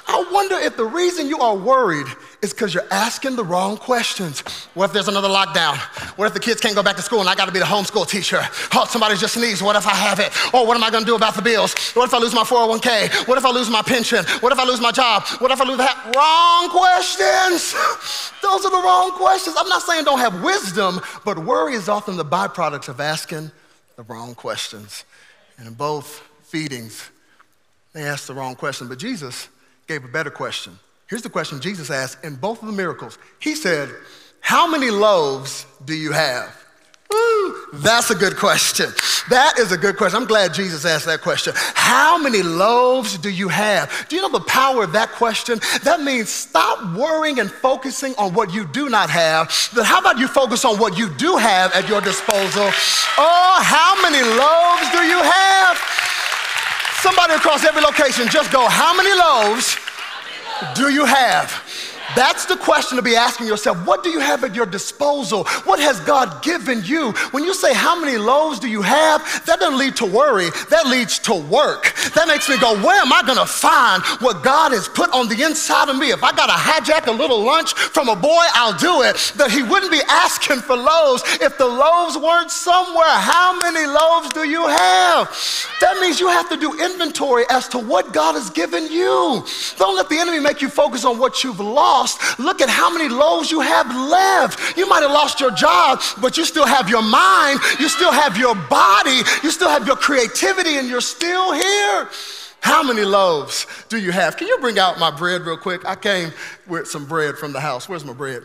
I 0.08 0.28
wonder 0.30 0.56
if 0.56 0.76
the 0.76 0.84
reason 0.84 1.28
you 1.28 1.38
are 1.38 1.56
worried 1.56 2.08
is 2.40 2.52
because 2.52 2.72
you're 2.72 2.86
asking 2.90 3.34
the 3.34 3.44
wrong 3.44 3.76
questions. 3.76 4.40
What 4.74 4.86
if 4.86 4.92
there's 4.92 5.08
another 5.08 5.28
lockdown? 5.28 5.76
What 6.16 6.26
if 6.26 6.34
the 6.34 6.40
kids 6.40 6.60
can't 6.60 6.74
go 6.74 6.82
back 6.82 6.96
to 6.96 7.02
school 7.02 7.20
and 7.20 7.28
I 7.28 7.34
gotta 7.34 7.50
be 7.50 7.58
the 7.58 7.64
homeschool 7.64 8.08
teacher? 8.08 8.40
Oh, 8.74 8.84
somebody 8.88 9.16
just 9.16 9.34
sneezed. 9.34 9.62
What 9.62 9.74
if 9.76 9.86
I 9.86 9.94
have 9.94 10.20
it? 10.20 10.30
Oh, 10.54 10.64
what 10.64 10.76
am 10.76 10.84
I 10.84 10.90
gonna 10.90 11.04
do 11.04 11.16
about 11.16 11.34
the 11.34 11.42
bills? 11.42 11.74
What 11.94 12.06
if 12.06 12.14
I 12.14 12.18
lose 12.18 12.34
my 12.34 12.44
401k? 12.44 13.26
What 13.26 13.38
if 13.38 13.44
I 13.44 13.50
lose 13.50 13.68
my 13.68 13.82
pension? 13.82 14.24
What 14.40 14.52
if 14.52 14.58
I 14.58 14.64
lose 14.64 14.80
my 14.80 14.92
job? 14.92 15.24
What 15.38 15.50
if 15.50 15.60
I 15.60 15.64
lose 15.64 15.78
that? 15.78 16.14
Wrong 16.14 16.70
questions. 16.70 17.74
Those 18.42 18.64
are 18.64 18.70
the 18.70 18.82
wrong 18.84 19.12
questions. 19.12 19.56
I'm 19.58 19.68
not 19.68 19.82
saying 19.82 20.04
don't 20.04 20.20
have 20.20 20.42
wisdom, 20.42 21.00
but 21.24 21.38
worry 21.38 21.74
is 21.74 21.88
often 21.88 22.16
the 22.16 22.24
byproduct 22.24 22.88
of 22.88 23.00
asking 23.00 23.50
the 23.96 24.04
wrong 24.04 24.34
questions. 24.34 25.04
And 25.56 25.66
in 25.66 25.74
both 25.74 26.22
feedings, 26.44 27.10
they 27.92 28.04
asked 28.04 28.28
the 28.28 28.34
wrong 28.34 28.54
question, 28.54 28.86
but 28.86 28.98
Jesus 28.98 29.48
gave 29.88 30.04
a 30.04 30.08
better 30.08 30.30
question. 30.30 30.78
Here's 31.08 31.22
the 31.22 31.30
question 31.30 31.60
Jesus 31.60 31.90
asked 31.90 32.24
in 32.24 32.36
both 32.36 32.60
of 32.60 32.66
the 32.66 32.74
miracles. 32.74 33.18
He 33.38 33.54
said, 33.54 33.90
How 34.40 34.70
many 34.70 34.90
loaves 34.90 35.66
do 35.84 35.94
you 35.94 36.12
have? 36.12 36.54
that's 37.72 38.10
a 38.10 38.14
good 38.14 38.36
question. 38.36 38.90
That 39.30 39.58
is 39.58 39.72
a 39.72 39.78
good 39.78 39.96
question. 39.96 40.20
I'm 40.20 40.28
glad 40.28 40.52
Jesus 40.52 40.84
asked 40.84 41.06
that 41.06 41.22
question. 41.22 41.54
How 41.56 42.18
many 42.18 42.42
loaves 42.42 43.16
do 43.16 43.30
you 43.30 43.48
have? 43.48 44.06
Do 44.08 44.16
you 44.16 44.22
know 44.22 44.30
the 44.30 44.44
power 44.44 44.84
of 44.84 44.92
that 44.92 45.10
question? 45.12 45.58
That 45.84 46.02
means 46.02 46.28
stop 46.28 46.96
worrying 46.96 47.38
and 47.38 47.50
focusing 47.50 48.14
on 48.16 48.34
what 48.34 48.52
you 48.52 48.66
do 48.66 48.90
not 48.90 49.08
have. 49.08 49.48
But 49.74 49.84
how 49.84 50.00
about 50.00 50.18
you 50.18 50.28
focus 50.28 50.64
on 50.64 50.78
what 50.78 50.98
you 50.98 51.08
do 51.08 51.36
have 51.36 51.72
at 51.72 51.88
your 51.88 52.00
disposal? 52.00 52.68
Oh, 53.16 53.60
how 53.64 53.96
many 54.02 54.20
loaves 54.20 54.88
do 54.92 55.04
you 55.04 55.20
have? 55.22 55.76
Somebody 57.00 57.34
across 57.34 57.64
every 57.64 57.80
location, 57.80 58.28
just 58.28 58.52
go, 58.52 58.68
How 58.68 58.94
many 58.94 59.12
loaves 59.12 59.76
do 60.74 60.90
you 60.90 61.04
have? 61.04 61.67
That's 62.18 62.46
the 62.46 62.56
question 62.56 62.96
to 62.96 63.02
be 63.02 63.14
asking 63.14 63.46
yourself. 63.46 63.86
What 63.86 64.02
do 64.02 64.10
you 64.10 64.18
have 64.18 64.42
at 64.42 64.52
your 64.52 64.66
disposal? 64.66 65.44
What 65.62 65.78
has 65.78 66.00
God 66.00 66.42
given 66.42 66.82
you? 66.84 67.12
When 67.30 67.44
you 67.44 67.54
say, 67.54 67.72
How 67.72 67.94
many 67.94 68.18
loaves 68.18 68.58
do 68.58 68.66
you 68.66 68.82
have? 68.82 69.22
That 69.46 69.60
doesn't 69.60 69.78
lead 69.78 69.94
to 70.02 70.04
worry, 70.04 70.50
that 70.68 70.88
leads 70.88 71.20
to 71.20 71.34
work. 71.34 71.94
That 72.16 72.26
makes 72.26 72.48
me 72.48 72.58
go, 72.58 72.74
Where 72.82 73.00
am 73.00 73.12
I 73.12 73.22
going 73.22 73.38
to 73.38 73.46
find 73.46 74.02
what 74.18 74.42
God 74.42 74.72
has 74.72 74.88
put 74.88 75.14
on 75.14 75.28
the 75.28 75.44
inside 75.44 75.90
of 75.90 75.96
me? 75.96 76.10
If 76.10 76.24
I 76.24 76.32
got 76.32 76.46
to 76.46 76.58
hijack 76.58 77.06
a 77.06 77.12
little 77.12 77.40
lunch 77.40 77.74
from 77.74 78.08
a 78.08 78.16
boy, 78.16 78.44
I'll 78.54 78.76
do 78.76 79.02
it. 79.02 79.14
That 79.36 79.52
he 79.52 79.62
wouldn't 79.62 79.92
be 79.92 80.02
asking 80.08 80.58
for 80.66 80.74
loaves 80.74 81.22
if 81.40 81.56
the 81.56 81.66
loaves 81.66 82.18
weren't 82.18 82.50
somewhere. 82.50 83.14
How 83.14 83.56
many 83.60 83.86
loaves 83.86 84.30
do 84.30 84.42
you 84.42 84.66
have? 84.66 85.30
That 85.80 86.00
means 86.00 86.18
you 86.18 86.26
have 86.26 86.48
to 86.48 86.56
do 86.56 86.74
inventory 86.82 87.44
as 87.48 87.68
to 87.68 87.78
what 87.78 88.12
God 88.12 88.34
has 88.34 88.50
given 88.50 88.90
you. 88.90 89.46
Don't 89.76 89.94
let 89.94 90.08
the 90.08 90.18
enemy 90.18 90.40
make 90.40 90.60
you 90.60 90.68
focus 90.68 91.04
on 91.04 91.20
what 91.20 91.44
you've 91.44 91.60
lost 91.60 92.07
lost, 92.08 92.38
look 92.38 92.60
at 92.60 92.68
how 92.68 92.92
many 92.92 93.08
loaves 93.08 93.50
you 93.50 93.60
have 93.60 93.86
left. 93.94 94.76
You 94.76 94.88
might 94.88 95.02
have 95.02 95.10
lost 95.10 95.40
your 95.40 95.50
job, 95.50 96.00
but 96.20 96.36
you 96.36 96.44
still 96.44 96.66
have 96.66 96.88
your 96.88 97.02
mind, 97.02 97.60
you 97.78 97.88
still 97.88 98.12
have 98.12 98.36
your 98.36 98.54
body, 98.54 99.22
you 99.42 99.50
still 99.50 99.68
have 99.68 99.86
your 99.86 99.96
creativity, 99.96 100.78
and 100.78 100.88
you're 100.88 101.00
still 101.00 101.52
here. 101.52 102.08
How 102.60 102.82
many 102.82 103.02
loaves 103.02 103.66
do 103.88 103.98
you 103.98 104.10
have? 104.10 104.36
Can 104.36 104.48
you 104.48 104.58
bring 104.58 104.78
out 104.78 104.98
my 104.98 105.10
bread 105.10 105.42
real 105.42 105.56
quick? 105.56 105.86
I 105.86 105.94
came 105.94 106.32
with 106.66 106.88
some 106.88 107.06
bread 107.06 107.38
from 107.38 107.52
the 107.52 107.60
house. 107.60 107.88
Where's 107.88 108.04
my 108.04 108.12
bread? 108.12 108.42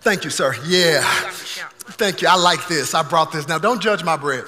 Thank 0.00 0.24
you, 0.24 0.30
sir. 0.30 0.54
Yeah. 0.66 1.02
Thank 1.02 2.22
you. 2.22 2.28
I 2.28 2.36
like 2.36 2.66
this. 2.66 2.94
I 2.94 3.02
brought 3.02 3.32
this. 3.32 3.46
Now, 3.46 3.58
don't 3.58 3.80
judge 3.80 4.02
my 4.02 4.16
bread. 4.16 4.44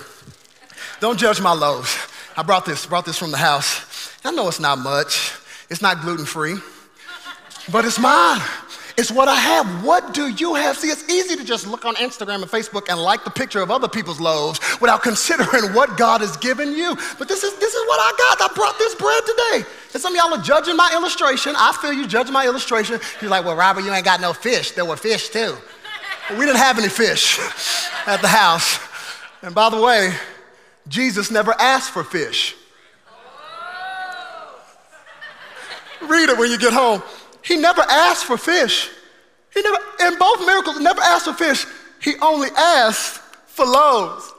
Don't 0.99 1.19
judge 1.19 1.41
my 1.41 1.53
loaves. 1.53 1.97
I 2.37 2.43
brought 2.43 2.65
this, 2.65 2.87
brought 2.87 3.05
this 3.05 3.19
from 3.19 3.31
the 3.31 3.37
house. 3.37 4.17
I 4.25 4.31
know 4.33 4.49
it's 4.49 4.61
not 4.61 4.79
much. 4.79 5.33
It's 5.73 5.81
not 5.81 6.03
gluten 6.03 6.27
free, 6.27 6.57
but 7.73 7.87
it's 7.87 7.99
mine. 7.99 8.43
It's 8.99 9.11
what 9.11 9.27
I 9.27 9.37
have. 9.37 9.83
What 9.83 10.13
do 10.13 10.29
you 10.29 10.55
have? 10.55 10.77
See, 10.77 10.89
it's 10.89 11.09
easy 11.09 11.35
to 11.35 11.45
just 11.45 11.67
look 11.67 11.87
on 11.87 11.95
Instagram 11.95 12.43
and 12.43 12.51
Facebook 12.51 12.91
and 12.91 13.01
like 13.01 13.25
the 13.25 13.31
picture 13.31 13.61
of 13.61 13.71
other 13.71 13.89
people's 13.89 14.21
loaves 14.21 14.61
without 14.83 15.03
considering 15.09 15.73
what 15.73 15.97
God 15.97 16.21
has 16.21 16.37
given 16.37 16.73
you. 16.77 16.95
But 17.19 17.27
this 17.27 17.43
is, 17.43 17.59
this 17.59 17.73
is 17.73 17.87
what 17.87 18.01
I 18.01 18.37
got. 18.37 18.51
I 18.51 18.55
brought 18.55 18.77
this 18.77 18.95
bread 18.97 19.23
today. 19.25 19.71
And 19.95 20.03
some 20.03 20.13
of 20.13 20.19
y'all 20.19 20.39
are 20.39 20.43
judging 20.43 20.77
my 20.77 20.91
illustration. 20.93 21.55
I 21.57 21.73
feel 21.81 21.95
you 21.95 22.07
judging 22.07 22.35
my 22.35 22.45
illustration. 22.45 23.01
You're 23.23 23.31
like, 23.31 23.47
well, 23.47 23.57
Robert, 23.57 23.81
you 23.81 23.95
ain't 23.95 24.05
got 24.05 24.21
no 24.21 24.35
fish. 24.35 24.73
There 24.73 24.85
were 24.85 24.99
fish 24.99 25.31
too. 25.31 25.57
Well, 26.29 26.39
we 26.39 26.45
didn't 26.45 26.59
have 26.59 26.79
any 26.79 26.91
fish 26.91 27.39
at 28.07 28.21
the 28.21 28.29
house. 28.29 28.79
And 29.41 29.55
by 29.55 29.71
the 29.71 29.81
way, 29.81 30.13
Jesus 30.87 31.31
never 31.31 31.55
asked 31.59 31.93
for 31.93 32.05
fish. 32.05 32.57
Read 36.09 36.29
it 36.29 36.39
when 36.39 36.51
you 36.51 36.59
get 36.59 36.73
home. 36.73 37.03
He 37.43 37.57
never 37.57 37.83
asked 37.83 38.25
for 38.25 38.37
fish. 38.37 38.91
He 39.53 39.63
never, 39.63 39.79
in 40.01 40.19
both 40.19 40.41
miracles, 40.41 40.81
never 40.81 41.01
asked 41.01 41.27
for 41.27 41.35
fish. 41.35 41.67
He 42.01 42.15
only 42.23 42.49
asked 42.57 43.21
for 43.47 43.67
loaves. 43.67 44.33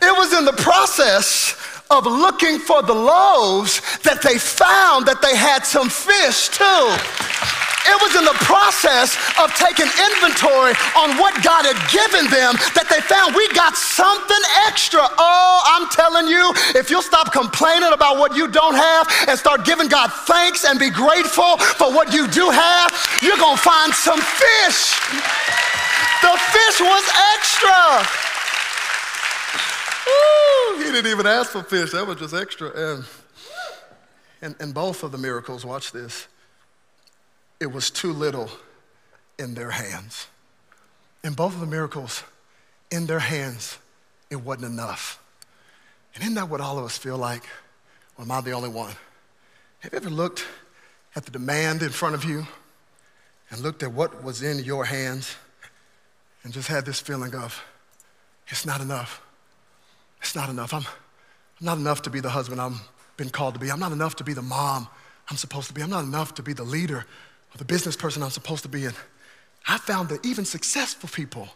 It 0.00 0.16
was 0.16 0.32
in 0.36 0.44
the 0.44 0.52
process 0.52 1.56
of 1.90 2.06
looking 2.06 2.58
for 2.58 2.82
the 2.82 2.94
loaves 2.94 3.80
that 4.00 4.22
they 4.22 4.38
found 4.38 5.06
that 5.06 5.20
they 5.20 5.36
had 5.36 5.64
some 5.64 5.90
fish 5.90 6.48
too. 6.48 6.96
It 7.86 7.98
was 7.98 8.14
in 8.14 8.24
the 8.24 8.38
process 8.46 9.18
of 9.42 9.50
taking 9.58 9.90
inventory 9.90 10.74
on 10.94 11.18
what 11.18 11.34
God 11.42 11.66
had 11.66 11.78
given 11.90 12.30
them 12.30 12.54
that 12.78 12.86
they 12.86 13.02
found 13.02 13.34
we 13.34 13.48
got 13.54 13.74
something 13.74 14.42
extra. 14.70 15.02
Oh, 15.02 15.56
I'm 15.66 15.90
telling 15.90 16.30
you, 16.30 16.54
if 16.78 16.90
you'll 16.90 17.02
stop 17.02 17.32
complaining 17.32 17.90
about 17.92 18.18
what 18.18 18.36
you 18.36 18.46
don't 18.46 18.76
have 18.76 19.10
and 19.26 19.38
start 19.38 19.64
giving 19.64 19.88
God 19.88 20.12
thanks 20.30 20.64
and 20.64 20.78
be 20.78 20.90
grateful 20.90 21.58
for 21.58 21.90
what 21.90 22.14
you 22.14 22.30
do 22.30 22.50
have, 22.50 22.90
you're 23.22 23.38
going 23.38 23.56
to 23.56 23.62
find 23.62 23.92
some 23.92 24.20
fish. 24.20 24.94
The 26.22 26.34
fish 26.54 26.78
was 26.78 27.04
extra. 27.34 27.78
Ooh, 30.06 30.78
he 30.78 30.90
didn't 30.92 31.10
even 31.10 31.26
ask 31.26 31.50
for 31.50 31.62
fish, 31.62 31.90
that 31.92 32.06
was 32.06 32.18
just 32.18 32.34
extra. 32.34 32.70
And, 32.70 33.04
and, 34.40 34.54
and 34.60 34.74
both 34.74 35.02
of 35.02 35.10
the 35.10 35.18
miracles, 35.18 35.64
watch 35.64 35.90
this 35.90 36.28
it 37.62 37.72
was 37.72 37.90
too 37.90 38.12
little 38.12 38.50
in 39.38 39.54
their 39.54 39.70
hands. 39.70 40.26
In 41.22 41.32
both 41.32 41.54
of 41.54 41.60
the 41.60 41.66
miracles, 41.66 42.24
in 42.90 43.06
their 43.06 43.20
hands, 43.20 43.78
it 44.30 44.36
wasn't 44.36 44.66
enough. 44.66 45.22
And 46.14 46.22
isn't 46.22 46.34
that 46.34 46.48
what 46.48 46.60
all 46.60 46.78
of 46.78 46.84
us 46.84 46.98
feel 46.98 47.16
like? 47.16 47.44
Am 48.18 48.30
I 48.30 48.40
the 48.40 48.50
only 48.50 48.68
one? 48.68 48.92
Have 49.80 49.92
you 49.92 49.96
ever 49.96 50.10
looked 50.10 50.44
at 51.14 51.24
the 51.24 51.30
demand 51.30 51.82
in 51.82 51.90
front 51.90 52.16
of 52.16 52.24
you 52.24 52.46
and 53.50 53.60
looked 53.60 53.82
at 53.82 53.92
what 53.92 54.24
was 54.24 54.42
in 54.42 54.58
your 54.64 54.84
hands 54.84 55.36
and 56.42 56.52
just 56.52 56.68
had 56.68 56.84
this 56.84 57.00
feeling 57.00 57.34
of, 57.34 57.62
it's 58.48 58.66
not 58.66 58.80
enough. 58.80 59.22
It's 60.20 60.34
not 60.34 60.48
enough. 60.48 60.74
I'm, 60.74 60.84
I'm 61.60 61.66
not 61.66 61.78
enough 61.78 62.02
to 62.02 62.10
be 62.10 62.18
the 62.20 62.30
husband 62.30 62.60
I'm 62.60 62.80
been 63.16 63.30
called 63.30 63.54
to 63.54 63.60
be. 63.60 63.70
I'm 63.70 63.78
not 63.78 63.92
enough 63.92 64.16
to 64.16 64.24
be 64.24 64.32
the 64.32 64.42
mom 64.42 64.88
I'm 65.30 65.36
supposed 65.36 65.68
to 65.68 65.74
be. 65.74 65.82
I'm 65.82 65.90
not 65.90 66.04
enough 66.04 66.34
to 66.34 66.42
be 66.42 66.52
the 66.52 66.64
leader 66.64 67.06
or 67.54 67.58
the 67.58 67.64
business 67.64 67.96
person 67.96 68.22
I'm 68.22 68.30
supposed 68.30 68.62
to 68.62 68.68
be 68.68 68.84
in, 68.84 68.92
I 69.66 69.78
found 69.78 70.08
that 70.08 70.24
even 70.24 70.44
successful 70.44 71.08
people 71.12 71.48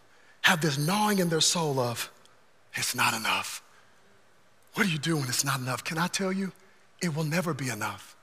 have 0.43 0.61
this 0.61 0.79
gnawing 0.79 1.19
in 1.19 1.29
their 1.29 1.41
soul 1.41 1.81
of, 1.81 2.11
it's 2.75 2.95
not 2.95 3.15
enough. 3.15 3.63
What 4.75 4.85
do 4.85 4.93
you 4.93 4.99
do 4.99 5.17
when 5.17 5.29
it's 5.29 5.45
not 5.45 5.59
enough? 5.59 5.83
Can 5.83 5.99
I 5.99 6.07
tell 6.07 6.33
you? 6.33 6.53
It 7.03 7.15
will 7.15 7.25
never 7.25 7.55
be 7.55 7.69
enough. 7.69 8.17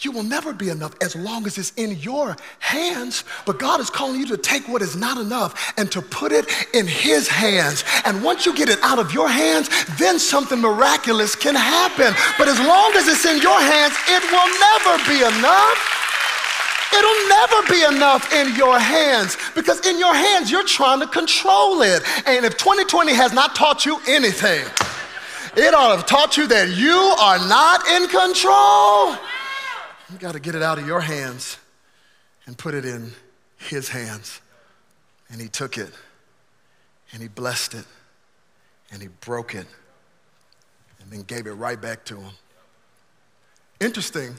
You 0.00 0.10
will 0.10 0.22
never 0.24 0.52
be 0.52 0.68
enough 0.68 0.94
as 1.00 1.14
long 1.14 1.46
as 1.46 1.58
it's 1.58 1.72
in 1.74 1.96
your 1.98 2.36
hands. 2.58 3.24
But 3.46 3.58
God 3.58 3.80
is 3.80 3.88
calling 3.88 4.18
you 4.20 4.26
to 4.26 4.36
take 4.36 4.66
what 4.68 4.82
is 4.82 4.96
not 4.96 5.16
enough 5.18 5.72
and 5.78 5.90
to 5.92 6.02
put 6.02 6.32
it 6.32 6.46
in 6.74 6.86
His 6.86 7.28
hands. 7.28 7.84
And 8.04 8.22
once 8.22 8.44
you 8.44 8.54
get 8.54 8.68
it 8.68 8.80
out 8.82 8.98
of 8.98 9.14
your 9.14 9.28
hands, 9.28 9.68
then 9.98 10.18
something 10.18 10.60
miraculous 10.60 11.36
can 11.36 11.54
happen. 11.54 12.14
But 12.36 12.48
as 12.48 12.58
long 12.58 12.92
as 12.96 13.06
it's 13.06 13.24
in 13.24 13.40
your 13.40 13.60
hands, 13.60 13.94
it 14.08 14.22
will 14.32 14.50
never 14.58 14.98
be 15.08 15.38
enough. 15.38 16.01
It'll 16.94 17.28
never 17.28 17.62
be 17.68 17.96
enough 17.96 18.32
in 18.32 18.54
your 18.54 18.78
hands 18.78 19.36
because 19.54 19.86
in 19.86 19.98
your 19.98 20.14
hands, 20.14 20.50
you're 20.50 20.66
trying 20.66 21.00
to 21.00 21.06
control 21.06 21.82
it. 21.82 22.02
And 22.26 22.44
if 22.44 22.56
2020 22.56 23.14
has 23.14 23.32
not 23.32 23.54
taught 23.54 23.86
you 23.86 23.98
anything, 24.06 24.64
it 25.56 25.74
ought 25.74 25.88
to 25.88 25.96
have 25.96 26.06
taught 26.06 26.36
you 26.36 26.46
that 26.48 26.70
you 26.70 26.92
are 26.92 27.38
not 27.38 27.86
in 27.88 28.08
control. 28.08 29.16
You 30.10 30.18
got 30.18 30.32
to 30.32 30.40
get 30.40 30.54
it 30.54 30.62
out 30.62 30.78
of 30.78 30.86
your 30.86 31.00
hands 31.00 31.58
and 32.46 32.56
put 32.56 32.74
it 32.74 32.84
in 32.84 33.12
his 33.56 33.88
hands. 33.88 34.40
And 35.30 35.40
he 35.40 35.48
took 35.48 35.78
it 35.78 35.90
and 37.12 37.22
he 37.22 37.28
blessed 37.28 37.74
it 37.74 37.84
and 38.90 39.00
he 39.00 39.08
broke 39.08 39.54
it 39.54 39.66
and 41.00 41.10
then 41.10 41.22
gave 41.22 41.46
it 41.46 41.52
right 41.52 41.80
back 41.80 42.04
to 42.06 42.16
him. 42.16 42.32
Interesting 43.80 44.36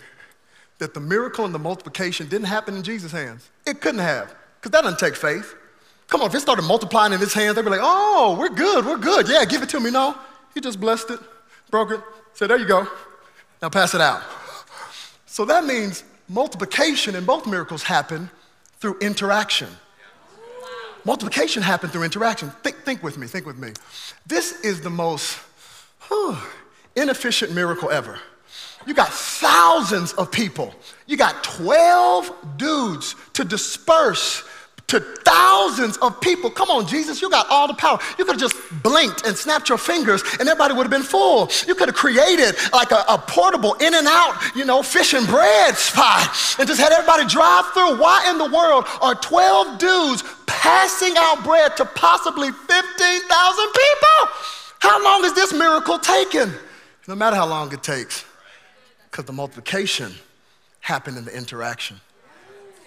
that 0.80 0.94
the 0.94 1.00
miracle 1.00 1.46
and 1.46 1.54
the 1.54 1.60
multiplication 1.60 2.28
didn't 2.28 2.48
happen 2.48 2.76
in 2.76 2.84
Jesus' 2.84 3.12
hands. 3.12 3.50
It 3.66 3.82
couldn't 3.82 4.02
have, 4.02 4.36
because 4.60 4.72
that 4.72 4.84
doesn't 4.84 5.00
take 5.00 5.16
faith. 5.16 5.56
Come 6.08 6.22
on, 6.22 6.28
if 6.28 6.36
it 6.36 6.42
started 6.42 6.64
multiplying 6.64 7.14
in 7.14 7.20
his 7.20 7.34
hands, 7.34 7.56
they'd 7.56 7.64
be 7.64 7.70
like, 7.70 7.80
oh, 7.82 8.36
we're 8.40 8.50
good, 8.50 8.86
we're 8.86 8.98
good. 8.98 9.28
Yeah, 9.28 9.46
give 9.46 9.64
it 9.64 9.70
to 9.70 9.80
me. 9.80 9.92
No, 9.92 10.16
he 10.54 10.62
just 10.62 10.80
blessed 10.80 11.12
it, 11.12 11.20
broke 11.72 11.92
it, 11.92 12.02
said, 12.34 12.50
there 12.50 12.58
you 12.58 12.68
go. 12.68 12.88
Now 13.62 13.70
pass 13.70 13.96
it 13.96 14.02
out. 14.02 14.22
So 15.26 15.46
that 15.46 15.66
means 15.66 16.04
multiplication 16.28 17.16
and 17.16 17.26
both 17.26 17.48
miracles 17.48 17.84
happen 17.84 18.30
through 18.80 19.00
interaction. 19.00 19.70
Multiplication 21.06 21.64
happened 21.64 21.92
through 21.92 22.04
interaction. 22.04 22.50
Think, 22.64 22.78
think 22.84 23.04
with 23.04 23.18
me, 23.18 23.28
think 23.28 23.46
with 23.46 23.58
me. 23.58 23.72
This 24.26 24.62
is 24.62 24.82
the 24.82 24.90
most 24.90 25.40
whew, 26.08 26.38
inefficient 26.96 27.54
miracle 27.54 27.90
ever. 27.90 28.20
You 28.86 28.94
got 28.94 29.10
thousands 29.10 30.14
of 30.14 30.32
people. 30.32 30.74
You 31.08 31.18
got 31.18 31.44
12 31.44 32.58
dudes 32.58 33.16
to 33.34 33.44
disperse 33.44 34.44
to 34.88 35.00
thousands 35.00 35.98
of 35.98 36.20
people. 36.22 36.50
Come 36.50 36.70
on, 36.70 36.86
Jesus, 36.86 37.22
you 37.22 37.30
got 37.30 37.48
all 37.50 37.68
the 37.68 37.74
power. 37.74 37.98
You 38.18 38.26
could 38.26 38.40
have 38.40 38.52
just 38.52 38.56
blinked 38.84 39.26
and 39.26 39.36
snapped 39.36 39.70
your 39.70 39.78
fingers 39.78 40.22
and 40.40 40.42
everybody 40.42 40.74
would 40.74 40.84
have 40.84 40.92
been 40.92 41.02
full. 41.02 41.50
You 41.68 41.74
could 41.74 41.88
have 41.88 41.96
created 41.96 42.56
like 42.72 42.92
a, 42.92 43.04
a, 43.10 43.18
portable 43.18 43.74
in 43.76 43.96
and 43.96 44.08
out, 44.08 44.40
you 44.56 44.66
know, 44.66 44.84
fish 44.84 45.14
and 45.14 45.26
bread 45.26 45.76
spot 45.78 46.30
and 46.60 46.68
just 46.68 46.80
had 46.80 46.92
everybody 46.92 47.26
drive 47.26 47.66
through. 47.74 47.98
Why 47.98 48.30
in 48.30 48.38
the 48.38 48.56
world 48.56 48.86
are 49.02 49.16
12 49.16 49.80
dudes 49.80 50.24
passing 50.46 51.14
out 51.18 51.44
bread 51.44 51.76
to 51.78 51.86
possibly 51.86 52.52
15,000 52.52 53.66
people? 53.66 54.36
How 54.80 55.04
long 55.04 55.26
is 55.26 55.34
this 55.34 55.54
miracle 55.54 55.98
taking? 55.98 56.52
No 57.08 57.16
matter 57.16 57.36
how 57.36 57.48
long 57.48 57.74
it 57.74 57.82
takes. 57.82 58.26
Because 59.14 59.26
the 59.26 59.34
multiplication 59.34 60.12
happened 60.80 61.20
in 61.20 61.26
the 61.26 61.38
interaction. 61.38 62.02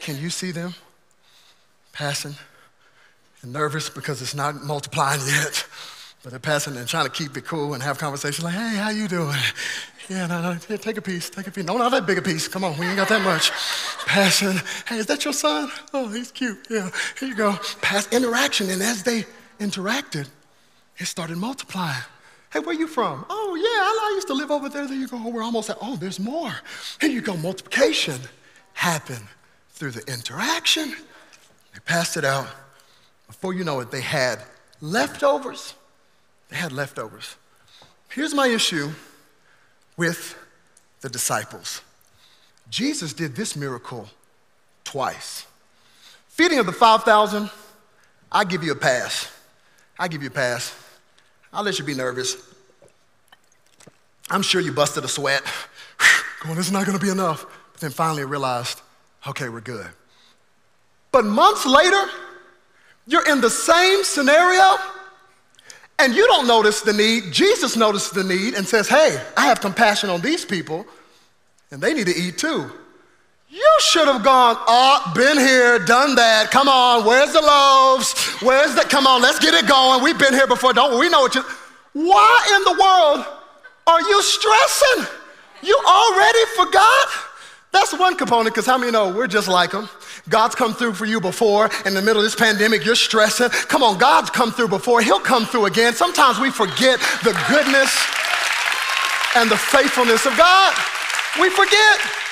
Can 0.01 0.19
you 0.21 0.29
see 0.29 0.51
them 0.51 0.75
passing 1.93 2.35
and 3.43 3.53
nervous 3.53 3.89
because 3.89 4.21
it's 4.21 4.35
not 4.35 4.57
multiplying 4.65 5.21
yet? 5.25 5.65
But 6.25 6.31
they're 6.31 6.41
passing 6.41 6.77
and 6.77 6.89
trying 6.89 7.05
to 7.05 7.13
keep 7.13 7.37
it 7.37 7.45
cool 7.45 7.75
and 7.75 7.83
have 7.85 7.99
conversations 7.99 8.43
like, 8.43 8.55
hey, 8.55 8.75
how 8.75 8.89
you 8.89 9.07
doing? 9.07 9.37
Yeah, 10.09 10.27
no, 10.27 10.43
no, 10.43 10.53
here, 10.55 10.79
take 10.79 10.97
a 10.97 11.01
piece, 11.01 11.31
take 11.31 11.47
a 11.47 11.53
piece. 11.53 11.65
No, 11.65 11.77
not 11.79 11.93
that 11.93 12.07
big 12.07 12.19
a 12.19 12.23
piece. 12.23 12.49
Come 12.49 12.65
on, 12.65 12.77
we 12.77 12.87
ain't 12.87 12.97
got 12.97 13.09
that 13.09 13.23
much. 13.23 13.53
Passing, 14.05 14.61
hey, 14.89 14.97
is 14.97 15.07
that 15.07 15.25
your 15.25 15.33
son? 15.33 15.71
Oh, 15.95 16.09
he's 16.09 16.33
cute. 16.33 16.59
Yeah, 16.69 16.91
here 17.21 17.29
you 17.29 17.37
go. 17.37 17.57
Pass 17.83 18.13
interaction. 18.13 18.69
And 18.69 18.83
as 18.83 19.05
they 19.05 19.27
interacted, 19.61 20.29
it 20.99 21.05
started 21.07 21.37
multiplying. 21.37 22.03
Hey, 22.57 22.63
where 22.63 22.75
you 22.75 22.87
from? 22.87 23.27
Oh, 23.29 23.55
yeah, 23.55 23.65
I, 23.67 24.13
used 24.15 24.29
to 24.29 24.33
live 24.33 24.51
over 24.51 24.71
there. 24.71 24.87
There 24.87 24.97
you 24.97 25.09
go. 25.09 25.29
We're 25.29 25.43
almost 25.43 25.69
at, 25.69 25.77
oh, 25.83 25.97
there's 25.97 26.19
more. 26.19 26.55
Here 27.03 27.11
you 27.11 27.21
go. 27.21 27.37
Multiplication 27.37 28.19
happened 28.73 29.27
through 29.73 29.91
the 29.91 30.03
interaction. 30.11 30.97
They 31.75 31.81
passed 31.85 32.17
it 32.17 32.25
out. 32.25 32.49
Before 33.27 33.53
you 33.53 33.63
know 33.63 33.81
it, 33.81 33.91
they 33.91 34.01
had 34.01 34.39
leftovers. 34.81 35.75
They 36.49 36.57
had 36.57 36.73
leftovers. 36.73 37.37
Here's 38.09 38.33
my 38.33 38.47
issue 38.47 38.89
with 39.99 40.35
the 41.03 41.11
disciples 41.11 41.83
Jesus 42.71 43.13
did 43.13 43.37
this 43.37 43.55
miracle 43.55 44.09
twice. 44.83 45.45
Feeding 46.29 46.59
of 46.59 46.65
the 46.65 46.73
5,000, 46.73 47.51
I 48.33 48.45
give 48.45 48.65
you 48.65 48.73
a 48.73 48.77
pass. 48.77 49.31
I 49.99 50.09
give 50.09 50.23
you 50.23 50.29
a 50.29 50.33
pass. 50.33 50.75
I'll 51.53 51.65
let 51.65 51.79
you 51.79 51.85
be 51.85 51.95
nervous. 51.95 52.37
I'm 54.31 54.43
sure 54.43 54.61
you 54.61 54.73
busted 54.73 55.05
a 55.05 55.09
sweat, 55.09 55.43
going, 56.43 56.57
this 56.57 56.67
is 56.67 56.73
not 56.73 56.87
gonna 56.87 56.99
be 56.99 57.11
enough. 57.11 57.47
But 57.73 57.81
then 57.81 57.91
finally 57.91 58.25
realized, 58.25 58.81
okay, 59.27 59.49
we're 59.49 59.61
good. 59.61 59.87
But 61.13 61.25
months 61.25 61.65
later, 61.65 62.11
you're 63.07 63.27
in 63.27 63.41
the 63.41 63.51
same 63.51 64.03
scenario 64.05 64.77
and 65.99 66.15
you 66.15 66.27
don't 66.27 66.47
notice 66.47 66.83
the 66.83 66.93
need. 66.93 67.33
Jesus 67.33 67.77
notices 67.77 68.11
the 68.11 68.25
need 68.25 68.55
and 68.55 68.67
says, 68.67 68.89
Hey, 68.89 69.23
I 69.37 69.47
have 69.47 69.61
compassion 69.61 70.11
on 70.11 70.21
these 70.21 70.45
people 70.45 70.87
and 71.71 71.81
they 71.81 71.95
need 71.95 72.07
to 72.07 72.15
eat 72.15 72.39
too. 72.39 72.71
You 73.57 73.77
should 73.81 74.07
have 74.07 74.23
gone, 74.23 74.59
oh, 74.69 75.13
been 75.15 75.39
here, 75.39 75.79
done 75.79 76.15
that. 76.17 76.51
Come 76.51 76.69
on, 76.69 77.07
where's 77.07 77.33
the 77.33 77.41
loaves? 77.41 78.13
Where's 78.43 78.75
the, 78.75 78.83
come 78.83 79.07
on, 79.07 79.23
let's 79.23 79.39
get 79.39 79.55
it 79.55 79.67
going. 79.67 80.05
We've 80.05 80.19
been 80.19 80.35
here 80.35 80.47
before, 80.47 80.75
don't 80.75 80.93
we? 80.93 80.99
We 80.99 81.09
know 81.09 81.23
what 81.23 81.35
you, 81.35 81.43
why 81.95 82.37
in 82.53 82.65
the 82.69 82.77
world 82.79 83.25
are 83.87 84.03
you 84.03 84.21
stressing? 84.21 85.07
You 85.63 85.75
already 85.89 86.45
forgot? 86.55 87.09
That's 87.73 87.99
one 87.99 88.17
component, 88.17 88.55
because 88.55 88.67
how 88.67 88.77
many 88.77 88.93
know 88.93 89.09
we're 89.09 89.27
just 89.27 89.49
like 89.49 89.71
them? 89.71 89.89
God's 90.29 90.55
come 90.55 90.75
through 90.75 90.93
for 90.93 91.07
you 91.07 91.19
before. 91.19 91.71
In 91.87 91.95
the 91.95 92.03
middle 92.03 92.19
of 92.19 92.25
this 92.25 92.37
pandemic, 92.37 92.85
you're 92.85 92.95
stressing. 92.95 93.49
Come 93.49 93.83
on, 93.83 93.97
God's 93.97 94.29
come 94.29 94.53
through 94.53 94.69
before. 94.69 95.01
He'll 95.01 95.19
come 95.19 95.47
through 95.47 95.65
again. 95.65 95.95
Sometimes 95.95 96.39
we 96.39 96.51
forget 96.51 97.01
the 97.25 97.33
goodness 97.49 97.89
and 99.35 99.51
the 99.51 99.57
faithfulness 99.57 100.27
of 100.27 100.37
God. 100.37 100.77
We 101.41 101.49
forget. 101.49 102.26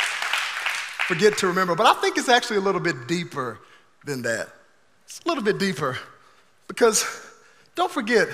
Forget 1.07 1.37
to 1.39 1.47
remember. 1.47 1.75
But 1.75 1.87
I 1.87 2.01
think 2.01 2.17
it's 2.17 2.29
actually 2.29 2.57
a 2.57 2.63
little 2.63 2.81
bit 2.81 3.07
deeper 3.07 3.59
than 4.05 4.23
that. 4.23 4.49
It's 5.05 5.21
a 5.25 5.29
little 5.29 5.45
bit 5.45 5.59
deeper 5.59 5.99
because 6.67 7.05
don't 7.75 7.91
forget, 7.91 8.29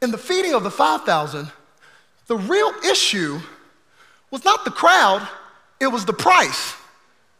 in 0.00 0.10
the 0.10 0.18
feeding 0.18 0.54
of 0.54 0.64
the 0.64 0.70
5,000, 0.70 1.50
the 2.26 2.36
real 2.36 2.72
issue 2.90 3.38
was 4.30 4.44
not 4.44 4.64
the 4.64 4.70
crowd, 4.70 5.26
it 5.80 5.86
was 5.86 6.04
the 6.04 6.12
price. 6.12 6.74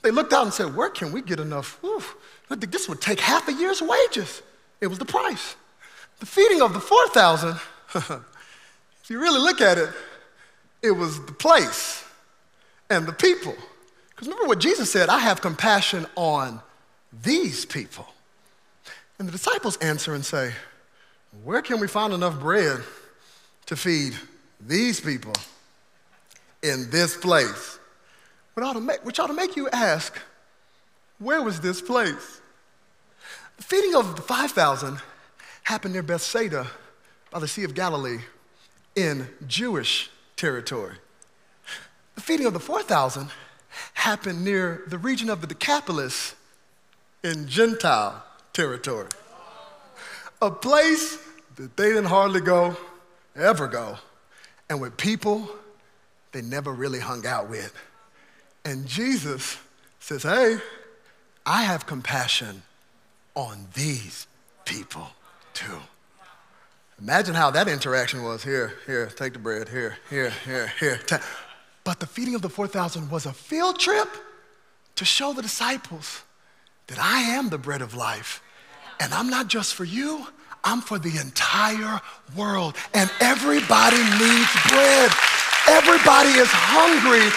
They 0.03 0.11
looked 0.11 0.33
out 0.33 0.45
and 0.45 0.53
said, 0.53 0.77
Where 0.77 0.91
can 0.91 1.13
we 1.13 1.23
get 1.23 1.41
enough? 1.41 1.81
this 2.49 2.89
would 2.89 3.01
take 3.01 3.19
half 3.19 3.49
a 3.49 3.53
year's 3.53 3.81
wages. 3.81 4.43
It 4.81 4.87
was 4.89 4.99
the 4.99 5.07
price. 5.07 5.57
The 6.21 6.27
feeding 6.27 6.61
of 6.61 6.75
the 6.75 6.81
4,000, 6.81 7.57
if 7.95 8.21
you 9.09 9.19
really 9.19 9.41
look 9.41 9.61
at 9.61 9.79
it, 9.79 9.89
it 10.83 10.91
was 10.91 11.25
the 11.25 11.33
place 11.33 12.05
and 12.91 13.07
the 13.07 13.13
people. 13.13 13.55
Because 14.23 14.35
remember 14.35 14.51
what 14.51 14.61
Jesus 14.61 14.93
said 14.93 15.09
I 15.09 15.19
have 15.19 15.41
compassion 15.41 16.07
on 16.15 16.61
these 17.25 17.65
people. 17.65 18.07
And 19.19 19.27
the 19.27 19.33
disciples 19.33 19.77
answer 19.79 20.15
and 20.15 20.25
say, 20.25 20.53
Where 21.43 21.61
can 21.61 21.81
we 21.81 21.89
find 21.89 22.13
enough 22.13 22.39
bread 22.39 22.83
to 23.67 23.75
feed 23.75 24.15
these 24.61 25.01
people 25.01 25.33
in 26.63 26.89
this 26.91 27.17
place? 27.17 27.81
Which 28.55 28.65
ought, 28.65 28.75
to 28.75 28.81
make, 28.81 29.05
which 29.05 29.19
ought 29.19 29.27
to 29.27 29.33
make 29.33 29.57
you 29.57 29.69
ask, 29.71 30.17
where 31.19 31.43
was 31.43 31.59
this 31.59 31.83
place? 31.83 32.41
The 33.57 33.65
feeding 33.65 33.97
of 33.97 34.15
the 34.15 34.23
5,000 34.23 34.99
happened 35.65 35.95
near 35.95 36.05
Bethsaida 36.05 36.69
by 37.33 37.41
the 37.41 37.49
Sea 37.49 37.65
of 37.65 37.75
Galilee 37.75 38.21
in 38.95 39.27
Jewish 39.49 40.11
territory. 40.37 40.95
The 42.15 42.21
feeding 42.21 42.47
of 42.47 42.53
the 42.53 42.61
4,000 42.61 43.29
happened 44.03 44.45
near 44.45 44.83
the 44.89 44.99
region 44.99 45.31
of 45.31 45.41
the 45.41 45.47
Decapolis 45.47 46.35
in 47.23 47.47
Gentile 47.47 48.25
territory. 48.53 49.09
A 50.41 50.51
place 50.51 51.19
that 51.55 51.77
they 51.77 51.91
didn't 51.91 52.07
hardly 52.07 52.41
go, 52.41 52.77
ever 53.37 53.69
go, 53.69 53.99
and 54.69 54.81
with 54.81 54.97
people 54.97 55.49
they 56.33 56.43
never 56.43 56.73
really 56.73 56.99
hung 56.99 57.25
out 57.27 57.49
with. 57.49 57.73
And 58.65 58.87
Jesus 58.87 59.57
says, 60.01 60.25
Hey, 60.25 60.57
I 61.47 61.63
have 61.63 61.87
compassion 61.87 62.63
on 63.37 63.69
these 63.75 64.27
people 64.65 65.07
too. 65.55 65.79
Imagine 67.01 67.37
how 67.37 67.53
that 67.53 67.69
interaction 67.69 68.25
was. 68.25 68.43
Here, 68.43 68.75
here, 68.85 69.07
take 69.07 69.35
the 69.35 69.39
bread. 69.39 69.69
Here, 69.69 69.97
here, 70.11 70.31
here, 70.45 70.73
here. 70.81 71.01
But 71.85 72.01
the 72.01 72.07
feeding 72.07 72.35
of 72.35 72.43
the 72.43 72.49
4,000 72.49 73.11
was 73.11 73.27
a 73.27 73.33
field 73.33 73.79
trip 73.79 74.09
to 74.97 75.05
show 75.05 75.33
the 75.33 75.43
disciples 75.43 76.23
that 76.87 76.99
I 76.99 77.21
am 77.21 77.49
the 77.49 77.59
bread 77.59 77.83
of 77.83 77.95
life. 77.95 78.43
And 79.01 79.13
I'm 79.13 79.31
not 79.31 79.49
just 79.49 79.75
for 79.75 79.85
you, 79.85 80.27
I'm 80.65 80.81
for 80.81 80.99
the 80.99 81.19
entire 81.19 82.01
world. 82.37 82.77
And 82.95 83.11
everybody 83.21 83.99
needs 83.99 84.53
bread. 84.69 85.11
Everybody 85.69 86.31
is 86.31 86.49
hungry 86.51 87.31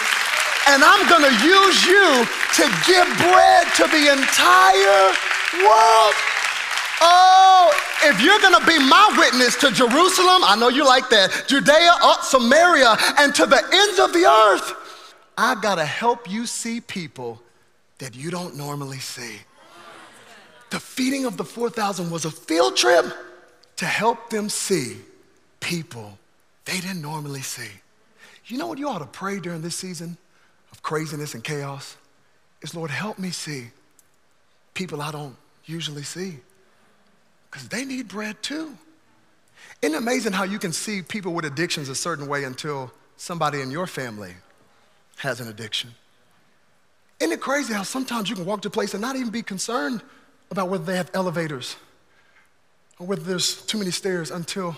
and 0.66 0.82
I'm 0.82 1.08
gonna 1.08 1.30
use 1.46 1.86
you 1.86 2.26
to 2.58 2.64
give 2.86 3.06
bread 3.22 3.66
to 3.78 3.86
the 3.86 4.10
entire 4.10 5.14
world. 5.62 6.14
Oh, 7.00 7.72
if 8.04 8.20
you're 8.20 8.40
gonna 8.40 8.64
be 8.66 8.78
my 8.78 9.14
witness 9.18 9.56
to 9.56 9.70
Jerusalem, 9.70 10.42
I 10.44 10.56
know 10.58 10.68
you 10.68 10.84
like 10.84 11.08
that, 11.10 11.44
Judea, 11.46 11.92
uh, 12.02 12.20
Samaria, 12.22 12.96
and 13.18 13.34
to 13.34 13.46
the 13.46 13.62
ends 13.72 13.98
of 13.98 14.12
the 14.12 14.24
earth, 14.26 14.74
I 15.36 15.54
gotta 15.60 15.84
help 15.84 16.30
you 16.30 16.46
see 16.46 16.80
people 16.80 17.42
that 17.98 18.14
you 18.14 18.30
don't 18.30 18.56
normally 18.56 18.98
see. 18.98 19.38
The 20.70 20.80
feeding 20.80 21.26
of 21.26 21.36
the 21.36 21.44
4,000 21.44 22.10
was 22.10 22.24
a 22.24 22.30
field 22.30 22.76
trip 22.76 23.06
to 23.76 23.86
help 23.86 24.30
them 24.30 24.48
see 24.48 24.96
people 25.60 26.18
they 26.64 26.80
didn't 26.80 27.02
normally 27.02 27.42
see. 27.42 27.70
You 28.46 28.58
know 28.58 28.66
what 28.66 28.78
you 28.78 28.88
ought 28.88 28.98
to 28.98 29.06
pray 29.06 29.38
during 29.38 29.62
this 29.62 29.76
season? 29.76 30.16
of 30.76 30.82
craziness 30.82 31.34
and 31.34 31.42
chaos 31.42 31.96
is 32.62 32.74
Lord, 32.74 32.90
help 32.90 33.18
me 33.18 33.30
see 33.30 33.68
people 34.74 35.00
I 35.00 35.10
don't 35.10 35.36
usually 35.64 36.02
see 36.02 36.38
because 37.50 37.68
they 37.68 37.84
need 37.84 38.08
bread 38.08 38.42
too. 38.42 38.76
Isn't 39.82 39.94
it 39.94 39.98
amazing 39.98 40.32
how 40.32 40.44
you 40.44 40.58
can 40.58 40.72
see 40.72 41.02
people 41.02 41.32
with 41.32 41.44
addictions 41.44 41.88
a 41.88 41.94
certain 41.94 42.26
way 42.26 42.44
until 42.44 42.92
somebody 43.16 43.60
in 43.60 43.70
your 43.70 43.86
family 43.86 44.34
has 45.16 45.40
an 45.40 45.48
addiction? 45.48 45.90
Isn't 47.20 47.32
it 47.32 47.40
crazy 47.40 47.72
how 47.72 47.82
sometimes 47.82 48.28
you 48.28 48.36
can 48.36 48.44
walk 48.44 48.62
to 48.62 48.68
a 48.68 48.70
place 48.70 48.94
and 48.94 49.00
not 49.00 49.16
even 49.16 49.30
be 49.30 49.42
concerned 49.42 50.02
about 50.50 50.68
whether 50.68 50.84
they 50.84 50.96
have 50.96 51.10
elevators 51.14 51.76
or 52.98 53.06
whether 53.06 53.22
there's 53.22 53.62
too 53.62 53.78
many 53.78 53.90
stairs 53.90 54.30
until 54.30 54.76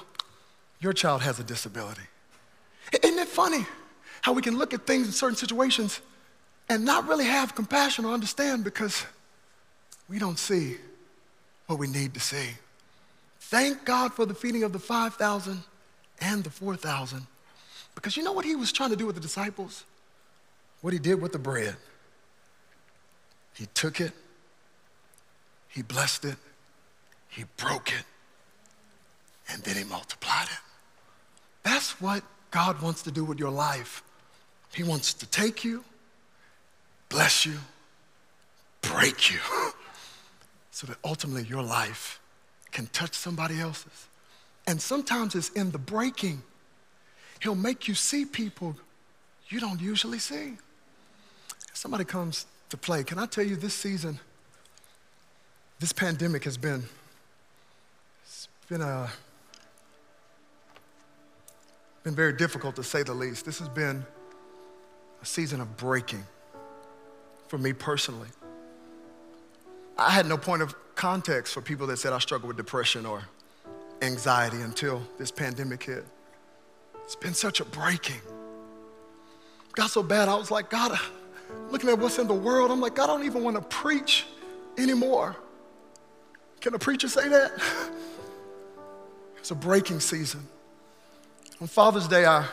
your 0.81 0.93
child 0.93 1.23
has 1.23 1.41
a 1.41 1.45
disability? 1.45 2.03
Isn't 3.03 3.19
it 3.19 3.29
funny 3.29 3.67
how 4.23 4.33
we 4.33 4.43
can 4.43 4.57
look 4.57 4.73
at 4.73 4.87
things 4.87 5.07
in 5.07 5.13
certain 5.13 5.37
situations 5.37 6.01
and 6.69 6.85
not 6.85 7.09
really 7.09 7.25
have 7.25 7.55
compassion 7.55 8.05
or 8.05 8.13
understand 8.13 8.65
because 8.65 9.05
we 10.09 10.19
don't 10.19 10.39
see 10.39 10.77
what 11.69 11.79
we 11.79 11.87
need 11.87 12.15
to 12.15 12.21
see. 12.21 12.49
Thank 13.39 13.85
God 13.85 14.13
for 14.13 14.27
the 14.27 14.35
feeding 14.35 14.65
of 14.65 14.73
the 14.73 14.79
5,000 14.79 15.63
and 16.21 16.43
the 16.43 16.51
4,000. 16.51 17.27
Because 17.95 18.17
you 18.17 18.23
know 18.23 18.33
what 18.33 18.45
he 18.45 18.57
was 18.57 18.73
trying 18.73 18.91
to 18.91 18.97
do 18.97 19.07
with 19.07 19.15
the 19.15 19.21
disciples? 19.21 19.85
What 20.81 20.93
he 20.93 20.99
did 20.99 21.21
with 21.21 21.33
the 21.33 21.39
bread. 21.39 21.77
He 23.55 23.67
took 23.75 24.01
it, 24.01 24.13
he 25.69 25.83
blessed 25.83 26.25
it, 26.25 26.37
he 27.29 27.45
broke 27.57 27.91
it, 27.91 28.05
and 29.51 29.63
then 29.63 29.77
he 29.77 29.85
multiplied 29.85 30.47
it. 30.47 30.61
That's 31.65 32.01
what 32.01 32.23
God 32.51 32.81
wants 32.81 33.03
to 33.03 33.11
do 33.11 33.25
with 33.25 33.39
your 33.39 33.51
life. 33.51 34.03
He 34.73 34.85
wants 34.85 35.13
to 35.15 35.27
take 35.27 35.65
you, 35.65 35.85
bless 37.09 37.45
you, 37.45 37.59
break 38.81 39.33
you, 39.33 39.41
so 40.79 40.87
that 40.87 40.97
ultimately 41.03 41.43
your 41.43 41.65
life 41.65 42.21
can 42.71 42.87
touch 42.93 43.13
somebody 43.13 43.59
else's. 43.59 44.07
And 44.65 44.81
sometimes 44.81 45.35
it's 45.35 45.49
in 45.49 45.73
the 45.73 45.79
breaking. 45.79 46.41
He'll 47.41 47.57
make 47.57 47.89
you 47.89 47.95
see 47.95 48.25
people 48.25 48.77
you 49.49 49.59
don't 49.59 49.81
usually 49.81 50.21
see. 50.21 50.53
Somebody 51.73 52.05
comes 52.05 52.47
to 52.69 52.77
play, 52.77 53.03
can 53.03 53.19
I 53.19 53.27
tell 53.27 53.43
you 53.43 53.57
this 53.57 53.75
season, 53.75 54.21
this 55.81 55.93
pandemic 55.93 56.45
has 56.45 56.57
been, 56.57 56.85
it's 58.23 58.47
been 58.69 58.81
a, 58.81 59.11
been 62.05 62.15
very 62.15 62.35
difficult 62.35 62.77
to 62.77 62.85
say 62.85 63.03
the 63.03 63.15
least. 63.15 63.45
This 63.45 63.59
has 63.59 63.69
been 63.69 64.07
a 65.21 65.27
season 65.27 65.61
of 65.61 65.77
breaking 65.77 66.23
for 67.49 67.59
me 67.59 67.73
personally. 67.73 68.29
I 69.99 70.11
had 70.11 70.27
no 70.27 70.39
point 70.39 70.63
of 70.63 70.75
context 70.95 71.53
for 71.53 71.61
people 71.61 71.87
that 71.89 71.97
said 71.97 72.13
I 72.13 72.19
struggle 72.19 72.47
with 72.47 72.57
depression 72.57 73.05
or 73.05 73.23
anxiety 74.01 74.61
until 74.61 75.03
this 75.19 75.33
pandemic 75.33 75.83
hit. 75.83 76.05
It's 77.05 77.17
been 77.17 77.35
such 77.35 77.61
a 77.61 77.65
breaking. 77.65 78.21
Got 79.73 79.91
so 79.91 80.03
bad, 80.03 80.29
I 80.29 80.37
was 80.37 80.51
like, 80.51 80.71
God, 80.71 80.97
looking 81.71 81.91
at 81.91 81.99
what's 81.99 82.19
in 82.19 82.29
the 82.29 82.35
world, 82.35 82.71
I'm 82.71 82.81
like, 82.81 82.99
I 82.99 83.07
don't 83.07 83.25
even 83.25 83.43
want 83.43 83.57
to 83.57 83.63
preach 83.63 84.27
anymore. 84.77 85.35
Can 86.61 86.75
a 86.75 86.79
preacher 86.79 87.09
say 87.09 87.29
that? 87.29 87.53
It's 89.39 89.53
a 89.53 89.55
breaking 89.55 90.01
season. 90.01 90.47
On 91.61 91.69
Father's 91.69 92.07
Day, 92.07 92.27
I 92.27 92.45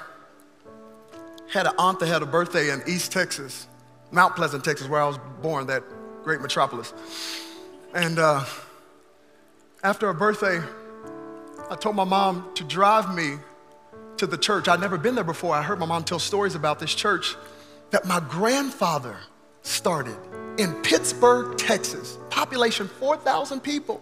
had 1.52 1.66
an 1.66 1.74
aunt 1.78 2.00
that 2.00 2.06
had 2.06 2.22
a 2.22 2.26
birthday 2.26 2.70
in 2.70 2.82
East 2.88 3.12
Texas, 3.12 3.68
Mount 4.12 4.36
Pleasant, 4.36 4.64
Texas, 4.64 4.88
where 4.88 5.02
I 5.02 5.08
was 5.08 5.18
born, 5.42 5.68
that 5.68 5.84
great 6.26 6.42
metropolis. 6.42 6.92
And 7.94 8.18
uh, 8.18 8.44
after 9.84 10.08
her 10.08 10.14
birthday, 10.14 10.60
I 11.70 11.76
told 11.76 11.96
my 11.96 12.04
mom 12.04 12.50
to 12.56 12.64
drive 12.64 13.16
me 13.16 13.36
to 14.18 14.26
the 14.26 14.38
church. 14.38 14.68
I'd 14.68 14.82
never 14.82 14.98
been 14.98 15.14
there 15.14 15.24
before. 15.24 15.54
I 15.56 15.62
heard 15.62 15.78
my 15.78 15.86
mom 15.86 16.04
tell 16.04 16.18
stories 16.18 16.56
about 16.56 16.80
this 16.80 16.96
church 16.96 17.36
that 17.92 18.06
my 18.06 18.20
grandfather 18.20 19.18
started 19.62 20.18
in 20.58 20.74
Pittsburg, 20.82 21.60
Texas, 21.60 22.18
population 22.32 22.88
4,000 22.88 23.60
people. 23.62 24.02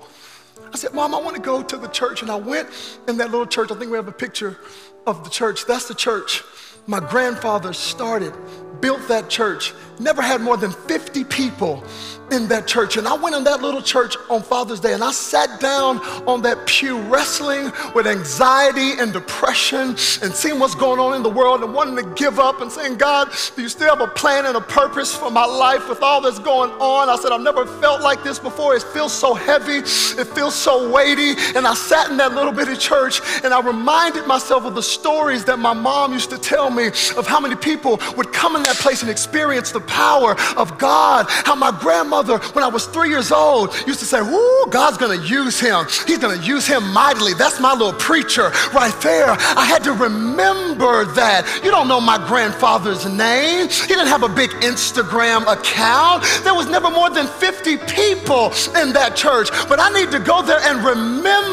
I 0.71 0.77
said, 0.77 0.93
Mom, 0.93 1.13
I 1.13 1.19
want 1.19 1.35
to 1.35 1.41
go 1.41 1.61
to 1.61 1.77
the 1.77 1.89
church. 1.89 2.21
And 2.21 2.31
I 2.31 2.35
went 2.35 2.69
in 3.09 3.17
that 3.17 3.31
little 3.31 3.47
church. 3.47 3.69
I 3.69 3.75
think 3.75 3.91
we 3.91 3.97
have 3.97 4.07
a 4.07 4.13
picture 4.13 4.57
of 5.05 5.25
the 5.25 5.29
church. 5.29 5.65
That's 5.65 5.89
the 5.89 5.95
church 5.95 6.41
my 6.87 6.99
grandfather 6.99 7.73
started, 7.73 8.33
built 8.81 9.07
that 9.07 9.29
church, 9.29 9.73
never 9.99 10.21
had 10.21 10.41
more 10.41 10.57
than 10.57 10.71
50 10.71 11.23
people 11.25 11.83
in 12.31 12.47
that 12.47 12.67
church. 12.67 12.97
And 12.97 13.07
I 13.07 13.13
went 13.13 13.35
in 13.35 13.43
that 13.43 13.61
little 13.61 13.81
church 13.81 14.15
on 14.29 14.41
Father's 14.41 14.79
Day 14.79 14.93
and 14.93 15.03
I 15.03 15.11
sat 15.11 15.59
down 15.59 15.99
on 16.27 16.41
that 16.43 16.65
pew 16.65 16.99
wrestling 17.01 17.71
with 17.93 18.07
anxiety 18.07 18.99
and 18.99 19.13
depression 19.13 19.89
and 19.89 20.33
seeing 20.33 20.59
what's 20.59 20.75
going 20.75 20.99
on 20.99 21.15
in 21.15 21.21
the 21.23 21.29
world 21.29 21.63
and 21.63 21.73
wanting 21.73 21.95
to 21.97 22.13
give 22.15 22.39
up 22.39 22.61
and 22.61 22.71
saying, 22.71 22.97
God, 22.97 23.29
do 23.55 23.61
you 23.61 23.69
still 23.69 23.89
have 23.95 24.01
a 24.01 24.11
plan 24.11 24.45
and 24.45 24.55
a 24.55 24.61
purpose 24.61 25.13
for 25.13 25.29
my 25.29 25.45
life 25.45 25.87
with 25.89 26.01
all 26.01 26.21
that's 26.21 26.39
going 26.39 26.71
on? 26.71 27.09
I 27.09 27.15
said, 27.17 27.31
I've 27.31 27.41
never 27.41 27.65
felt 27.65 28.01
like 28.01 28.23
this 28.23 28.39
before. 28.39 28.75
It 28.75 28.83
feels 28.83 29.13
so 29.13 29.33
heavy, 29.33 29.77
it 29.77 30.27
feels 30.33 30.55
so 30.55 30.91
weighty. 30.91 31.33
And 31.55 31.67
I 31.67 31.73
sat 31.73 32.09
in 32.09 32.17
that 32.17 32.33
little 32.33 32.51
bitty 32.51 32.77
church 32.77 33.21
and 33.43 33.53
I 33.53 33.61
reminded 33.61 34.25
myself 34.25 34.65
of 34.65 34.75
the 34.75 34.83
stories 34.83 35.45
that 35.45 35.59
my 35.59 35.73
mom 35.73 36.13
used 36.13 36.29
to 36.31 36.37
tell 36.37 36.69
me 36.69 36.87
of 36.87 37.27
how 37.27 37.39
many 37.39 37.55
people 37.55 37.99
would 38.17 38.33
come 38.33 38.55
in 38.55 38.63
that 38.63 38.77
place 38.77 39.01
and 39.01 39.11
experience 39.11 39.71
the 39.71 39.81
power 39.93 40.35
of 40.57 40.77
God, 40.79 41.27
how 41.29 41.53
my 41.53 41.71
grandmother 41.79 42.39
when 42.53 42.63
I 42.63 42.67
was 42.67 42.87
three 42.87 43.09
years 43.09 43.31
old 43.31 43.75
used 43.85 43.99
to 43.99 44.05
say, 44.05 44.21
Whoo, 44.21 44.65
God's 44.69 44.97
gonna 44.97 45.21
use 45.21 45.59
him. 45.59 45.85
He's 46.07 46.17
gonna 46.17 46.41
use 46.41 46.65
him 46.65 46.91
mightily. 46.91 47.33
That's 47.35 47.59
my 47.59 47.73
little 47.73 47.93
preacher 47.93 48.49
right 48.73 48.95
there. 49.01 49.29
I 49.29 49.65
had 49.65 49.83
to 49.83 49.93
remember 49.93 51.05
that. 51.13 51.61
You 51.63 51.69
don't 51.69 51.87
know 51.87 52.01
my 52.01 52.17
grandfather's 52.27 53.05
name. 53.05 53.69
He 53.69 53.93
didn't 53.93 54.07
have 54.07 54.23
a 54.23 54.29
big 54.29 54.49
Instagram 54.71 55.41
account. 55.45 56.23
There 56.43 56.55
was 56.55 56.67
never 56.67 56.89
more 56.89 57.11
than 57.11 57.27
50 57.27 57.77
people 57.77 58.45
in 58.81 58.93
that 58.93 59.13
church. 59.15 59.49
But 59.69 59.79
I 59.79 59.89
need 59.93 60.09
to 60.11 60.19
go 60.19 60.41
there 60.41 60.59
and 60.61 60.83
remember 60.83 61.52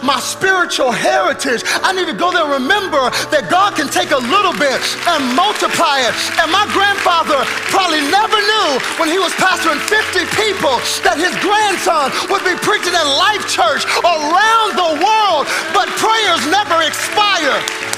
my 0.00 0.16
spiritual 0.20 0.90
heritage. 0.90 1.60
I 1.84 1.92
need 1.92 2.08
to 2.08 2.16
go 2.16 2.32
there 2.32 2.48
and 2.48 2.64
remember 2.64 3.12
that 3.28 3.52
God 3.52 3.76
can 3.76 3.92
take 3.92 4.10
a 4.10 4.22
little 4.32 4.56
bit 4.56 4.80
and 5.12 5.20
multiply 5.36 6.00
it. 6.08 6.16
And 6.40 6.48
my 6.48 6.64
grandfather 6.72 7.44
probably 7.68 8.00
never 8.08 8.40
knew 8.40 8.70
when 8.96 9.12
he 9.12 9.20
was 9.20 9.36
pastoring 9.36 9.80
50 9.84 10.24
people 10.40 10.80
that 11.04 11.20
his 11.20 11.36
grandson 11.44 12.08
would 12.32 12.44
be 12.48 12.56
preaching 12.64 12.96
at 12.96 13.04
Life 13.04 13.44
Church 13.44 13.84
around 14.00 14.68
the 14.80 14.90
world, 15.04 15.44
but 15.76 15.86
prayers 16.00 16.40
never 16.48 16.80
expire. 16.88 17.91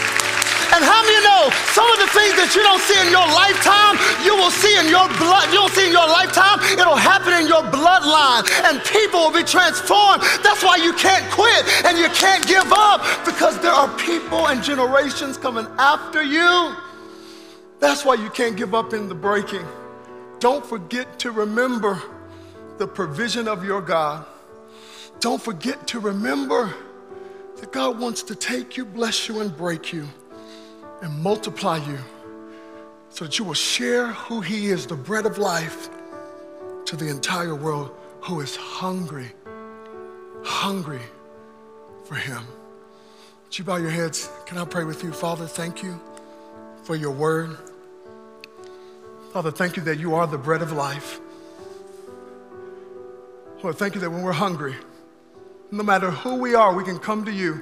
And 0.75 0.83
how 0.83 1.07
many 1.07 1.23
know 1.23 1.55
some 1.71 1.87
of 1.87 2.03
the 2.03 2.11
things 2.11 2.35
that 2.35 2.51
you 2.51 2.63
don't 2.67 2.83
see 2.83 2.99
in 2.99 3.07
your 3.07 3.23
lifetime, 3.31 3.95
you 4.27 4.35
will 4.35 4.51
see 4.51 4.75
in 4.75 4.91
your 4.91 5.07
blood, 5.23 5.47
you'll 5.55 5.71
see 5.71 5.87
in 5.87 5.95
your 5.95 6.11
lifetime, 6.11 6.59
it'll 6.75 6.99
happen 6.99 7.31
in 7.39 7.47
your 7.47 7.63
bloodline, 7.71 8.43
and 8.67 8.83
people 8.83 9.23
will 9.23 9.39
be 9.39 9.47
transformed. 9.47 10.27
That's 10.43 10.67
why 10.67 10.83
you 10.83 10.91
can't 10.99 11.23
quit 11.31 11.63
and 11.87 11.95
you 11.95 12.11
can't 12.11 12.43
give 12.51 12.67
up 12.75 13.07
because 13.23 13.55
there 13.63 13.71
are 13.71 13.87
people 13.99 14.51
and 14.51 14.65
generations 14.67 15.39
coming 15.39 15.67
after 15.79 16.25
you. 16.25 16.75
That's 17.79 18.05
why 18.05 18.15
you 18.15 18.31
can't 18.31 18.57
give 18.57 18.75
up 18.75 18.93
in 18.93 19.09
the 19.09 19.15
breaking. 19.15 19.65
Don't 20.41 20.67
forget 20.67 21.21
to 21.21 21.31
remember 21.31 22.03
the 22.79 22.87
provision 22.89 23.47
of 23.47 23.65
your 23.65 23.81
God. 23.81 24.27
Don't 25.21 25.41
forget 25.41 25.87
to 25.95 26.01
remember 26.01 26.75
that 27.61 27.71
God 27.71 28.01
wants 28.01 28.25
to 28.25 28.35
take 28.35 28.77
you, 28.77 28.85
bless 28.85 29.29
you, 29.29 29.39
and 29.39 29.57
break 29.57 29.93
you 29.93 30.09
and 31.05 31.23
multiply 31.23 31.77
you 31.77 31.99
so 33.11 33.27
that 33.27 33.39
you 33.39 33.45
will 33.45 33.53
share 33.53 34.07
who 34.07 34.41
He 34.41 34.69
is, 34.69 34.87
the 34.87 34.97
bread 34.97 35.27
of 35.27 35.37
life, 35.37 35.91
to 36.87 36.97
the 36.97 37.09
entire 37.09 37.55
world 37.55 37.95
who 38.23 38.41
is 38.41 38.57
hungry, 38.57 39.31
hungry 40.43 41.03
for 42.05 42.15
Him. 42.15 42.43
Would 43.45 43.59
you 43.59 43.65
bow 43.65 43.77
your 43.77 43.91
heads? 43.91 44.31
Can 44.47 44.57
I 44.57 44.65
pray 44.65 44.85
with 44.85 45.05
you? 45.05 45.13
Father, 45.13 45.47
thank 45.47 45.83
you 45.83 46.01
for 46.85 46.97
your 46.97 47.11
word. 47.11 47.59
Father, 49.35 49.51
thank 49.51 49.77
you 49.77 49.83
that 49.83 49.99
you 49.99 50.15
are 50.15 50.27
the 50.27 50.39
bread 50.39 50.63
of 50.63 50.73
life. 50.73 51.21
Lord, 53.63 53.77
thank 53.77 53.95
you 53.95 54.01
that 54.01 54.11
when 54.11 54.23
we're 54.23 54.33
hungry, 54.33 54.75
no 55.71 55.83
matter 55.83 56.11
who 56.11 56.37
we 56.37 56.55
are, 56.55 56.75
we 56.75 56.83
can 56.83 56.99
come 56.99 57.27
to 57.27 57.33
you 57.33 57.61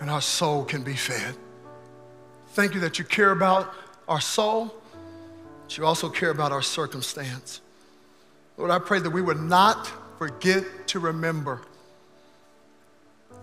and 0.00 0.08
our 0.08 0.20
soul 0.20 0.64
can 0.64 0.84
be 0.84 0.94
fed. 0.94 1.34
Thank 2.58 2.74
you 2.74 2.80
that 2.80 2.98
you 2.98 3.04
care 3.04 3.30
about 3.30 3.72
our 4.08 4.20
soul, 4.20 4.74
but 5.62 5.78
you 5.78 5.86
also 5.86 6.08
care 6.08 6.30
about 6.30 6.50
our 6.50 6.60
circumstance. 6.60 7.60
Lord, 8.56 8.72
I 8.72 8.80
pray 8.80 8.98
that 8.98 9.10
we 9.10 9.22
would 9.22 9.40
not 9.40 9.86
forget 10.18 10.64
to 10.88 10.98
remember. 10.98 11.60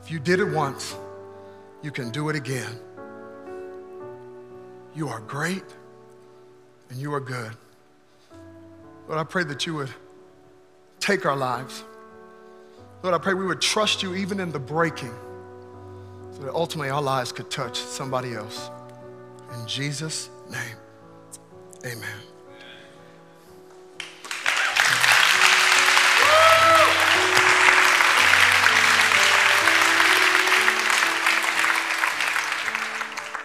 If 0.03 0.11
you 0.11 0.19
did 0.19 0.41
it 0.41 0.49
once, 0.49 0.97
you 1.81 1.91
can 1.91 2.11
do 2.11 2.27
it 2.27 2.35
again. 2.35 2.77
You 4.93 5.07
are 5.07 5.21
great 5.21 5.63
and 6.89 6.99
you 6.99 7.13
are 7.13 7.21
good. 7.21 7.53
Lord, 9.07 9.17
I 9.17 9.23
pray 9.23 9.45
that 9.45 9.65
you 9.65 9.75
would 9.75 9.93
take 10.99 11.25
our 11.25 11.37
lives. 11.37 11.85
Lord, 13.01 13.15
I 13.15 13.17
pray 13.19 13.33
we 13.33 13.45
would 13.45 13.61
trust 13.61 14.03
you 14.03 14.13
even 14.13 14.41
in 14.41 14.51
the 14.51 14.59
breaking 14.59 15.15
so 16.33 16.39
that 16.39 16.53
ultimately 16.53 16.89
our 16.89 17.01
lives 17.01 17.31
could 17.31 17.49
touch 17.49 17.79
somebody 17.79 18.33
else. 18.33 18.69
In 19.55 19.67
Jesus' 19.67 20.29
name, 20.49 20.75
amen. 21.85 22.19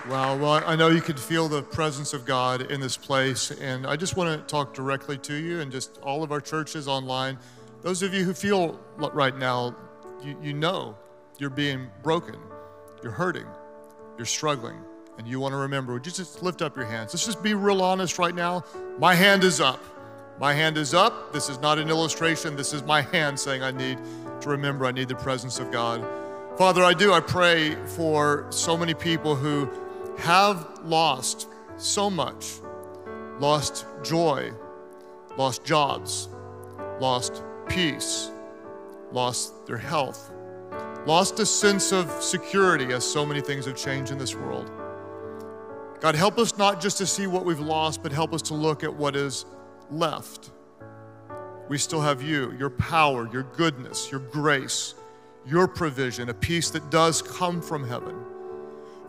Wow. 0.08 0.36
Well, 0.36 0.64
I 0.66 0.74
know 0.74 0.88
you 0.88 1.00
can 1.00 1.16
feel 1.16 1.48
the 1.48 1.62
presence 1.62 2.12
of 2.12 2.24
God 2.24 2.62
in 2.62 2.80
this 2.80 2.96
place. 2.96 3.52
And 3.52 3.86
I 3.86 3.94
just 3.94 4.16
want 4.16 4.36
to 4.36 4.44
talk 4.52 4.74
directly 4.74 5.16
to 5.18 5.34
you 5.34 5.60
and 5.60 5.70
just 5.70 5.98
all 6.02 6.24
of 6.24 6.32
our 6.32 6.40
churches 6.40 6.88
online. 6.88 7.38
Those 7.82 8.02
of 8.02 8.12
you 8.12 8.24
who 8.24 8.34
feel 8.34 8.80
right 8.96 9.36
now, 9.38 9.76
you, 10.24 10.36
you 10.42 10.54
know 10.54 10.96
you're 11.38 11.50
being 11.50 11.88
broken, 12.02 12.36
you're 13.04 13.12
hurting, 13.12 13.46
you're 14.18 14.26
struggling, 14.26 14.80
and 15.18 15.26
you 15.26 15.40
want 15.40 15.52
to 15.52 15.56
remember. 15.56 15.92
Would 15.92 16.06
you 16.06 16.12
just 16.12 16.42
lift 16.42 16.62
up 16.62 16.76
your 16.76 16.86
hands? 16.86 17.12
Let's 17.12 17.26
just 17.26 17.42
be 17.42 17.54
real 17.54 17.82
honest 17.82 18.18
right 18.18 18.34
now. 18.34 18.64
My 18.98 19.14
hand 19.14 19.44
is 19.44 19.60
up. 19.60 19.82
My 20.38 20.54
hand 20.54 20.78
is 20.78 20.94
up. 20.94 21.32
This 21.32 21.48
is 21.48 21.58
not 21.60 21.78
an 21.78 21.90
illustration. 21.90 22.56
This 22.56 22.72
is 22.72 22.82
my 22.82 23.02
hand 23.02 23.38
saying, 23.38 23.62
I 23.62 23.70
need 23.70 23.98
to 24.40 24.48
remember, 24.48 24.86
I 24.86 24.92
need 24.92 25.08
the 25.08 25.14
presence 25.14 25.58
of 25.58 25.70
God. 25.70 26.06
Father, 26.56 26.82
I 26.82 26.94
do. 26.94 27.12
I 27.12 27.20
pray 27.20 27.74
for 27.84 28.46
so 28.50 28.76
many 28.76 28.94
people 28.94 29.34
who 29.34 29.68
have 30.18 30.80
lost 30.82 31.48
so 31.76 32.10
much 32.10 32.60
lost 33.40 33.86
joy, 34.02 34.52
lost 35.36 35.64
jobs, 35.64 36.28
lost 37.00 37.42
peace, 37.68 38.30
lost 39.12 39.66
their 39.66 39.78
health, 39.78 40.30
lost 41.06 41.40
a 41.40 41.46
sense 41.46 41.90
of 41.92 42.10
security 42.22 42.92
as 42.92 43.04
so 43.04 43.24
many 43.24 43.40
things 43.40 43.64
have 43.64 43.76
changed 43.76 44.12
in 44.12 44.18
this 44.18 44.34
world. 44.34 44.70
God, 46.00 46.14
help 46.14 46.38
us 46.38 46.56
not 46.56 46.80
just 46.80 46.98
to 46.98 47.06
see 47.06 47.26
what 47.26 47.44
we've 47.44 47.60
lost, 47.60 48.02
but 48.02 48.10
help 48.10 48.32
us 48.32 48.42
to 48.42 48.54
look 48.54 48.82
at 48.82 48.94
what 48.94 49.14
is 49.14 49.44
left. 49.90 50.50
We 51.68 51.78
still 51.78 52.00
have 52.00 52.22
you, 52.22 52.52
your 52.58 52.70
power, 52.70 53.28
your 53.32 53.42
goodness, 53.42 54.10
your 54.10 54.20
grace, 54.20 54.94
your 55.46 55.68
provision, 55.68 56.28
a 56.30 56.34
peace 56.34 56.70
that 56.70 56.90
does 56.90 57.20
come 57.22 57.60
from 57.60 57.86
heaven. 57.86 58.16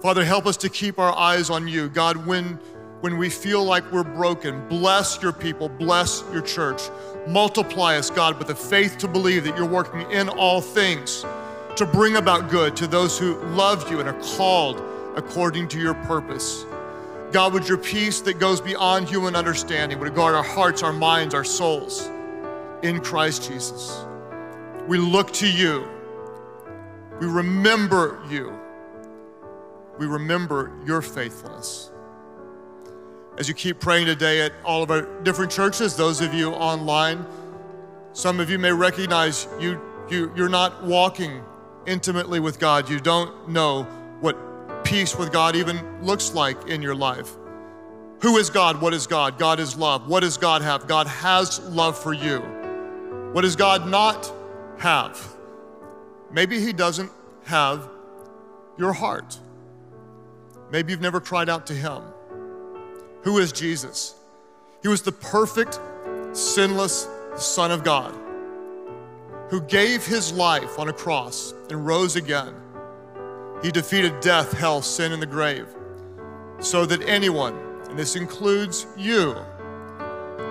Father, 0.01 0.25
help 0.25 0.45
us 0.45 0.57
to 0.57 0.69
keep 0.69 0.99
our 0.99 1.17
eyes 1.17 1.49
on 1.49 1.67
you. 1.67 1.87
God, 1.87 2.25
when, 2.25 2.59
when 2.99 3.17
we 3.17 3.29
feel 3.29 3.63
like 3.63 3.89
we're 3.91 4.03
broken, 4.03 4.67
bless 4.67 5.21
your 5.21 5.31
people, 5.31 5.69
bless 5.69 6.23
your 6.33 6.41
church. 6.41 6.81
Multiply 7.27 7.97
us, 7.97 8.09
God, 8.09 8.37
with 8.37 8.47
the 8.47 8.55
faith 8.55 8.97
to 8.97 9.07
believe 9.07 9.43
that 9.45 9.55
you're 9.55 9.65
working 9.65 10.09
in 10.11 10.27
all 10.27 10.59
things 10.59 11.25
to 11.77 11.85
bring 11.85 12.17
about 12.17 12.49
good 12.49 12.75
to 12.75 12.87
those 12.87 13.17
who 13.17 13.35
love 13.55 13.89
you 13.89 13.99
and 13.99 14.09
are 14.09 14.19
called 14.35 14.81
according 15.15 15.67
to 15.69 15.79
your 15.79 15.93
purpose. 15.93 16.65
God, 17.31 17.53
would 17.53 17.67
your 17.67 17.77
peace 17.77 18.21
that 18.21 18.39
goes 18.39 18.59
beyond 18.61 19.07
human 19.07 19.35
understanding 19.35 19.99
would 19.99 20.13
guard 20.15 20.35
our 20.35 20.43
hearts, 20.43 20.83
our 20.83 20.93
minds, 20.93 21.33
our 21.33 21.43
souls 21.43 22.09
in 22.83 22.99
Christ 22.99 23.47
Jesus. 23.49 24.05
We 24.87 24.97
look 24.97 25.31
to 25.33 25.49
you. 25.49 25.87
We 27.19 27.27
remember 27.27 28.21
you 28.29 28.57
we 30.01 30.07
remember 30.07 30.71
your 30.83 31.01
faithfulness. 31.03 31.91
as 33.37 33.47
you 33.47 33.53
keep 33.53 33.79
praying 33.79 34.07
today 34.07 34.41
at 34.41 34.51
all 34.65 34.81
of 34.81 34.89
our 34.89 35.03
different 35.21 35.51
churches, 35.51 35.95
those 35.95 36.21
of 36.21 36.33
you 36.33 36.51
online, 36.51 37.23
some 38.13 38.39
of 38.39 38.49
you 38.49 38.57
may 38.57 38.71
recognize 38.71 39.47
you, 39.59 39.79
you, 40.09 40.31
you're 40.35 40.49
not 40.49 40.83
walking 40.83 41.43
intimately 41.85 42.39
with 42.39 42.57
God. 42.59 42.89
You 42.89 42.99
don't 42.99 43.47
know 43.47 43.83
what 44.21 44.35
peace 44.91 45.15
with 45.15 45.31
God 45.31 45.55
even 45.55 46.03
looks 46.03 46.33
like 46.33 46.67
in 46.67 46.81
your 46.81 46.93
life. 46.93 47.37
Who 48.23 48.35
is 48.35 48.49
God? 48.49 48.81
What 48.81 48.93
is 48.93 49.07
God? 49.07 49.39
God 49.39 49.61
is 49.61 49.77
love. 49.77 50.05
What 50.05 50.19
does 50.19 50.35
God 50.35 50.61
have? 50.61 50.85
God 50.85 51.07
has 51.07 51.61
love 51.69 51.97
for 51.97 52.11
you. 52.11 52.39
What 53.31 53.43
does 53.43 53.55
God 53.55 53.87
not 53.87 54.29
have? 54.79 55.17
Maybe 56.29 56.59
He 56.59 56.73
doesn't 56.73 57.09
have 57.45 57.89
your 58.77 58.91
heart. 58.91 59.39
Maybe 60.71 60.91
you've 60.91 60.99
never 60.99 61.21
cried 61.21 61.47
out 61.47 61.67
to 61.67 61.73
Him. 61.73 62.01
Who 63.21 63.37
is 63.37 63.53
Jesus? 63.53 64.15
He 64.81 64.89
was 64.89 65.03
the 65.03 65.13
perfect, 65.13 65.79
sinless 66.33 67.07
Son 67.37 67.71
of 67.71 67.85
God 67.85 68.13
who 69.49 69.61
gave 69.61 70.05
His 70.05 70.33
life 70.33 70.77
on 70.77 70.89
a 70.89 70.93
cross 70.93 71.53
and 71.69 71.85
rose 71.85 72.17
again. 72.17 72.60
He 73.61 73.71
defeated 73.71 74.19
death, 74.21 74.53
hell, 74.53 74.81
sin, 74.81 75.11
and 75.11 75.21
the 75.21 75.27
grave 75.27 75.67
so 76.59 76.85
that 76.85 77.01
anyone, 77.03 77.57
and 77.89 77.97
this 77.97 78.15
includes 78.15 78.87
you, 78.95 79.35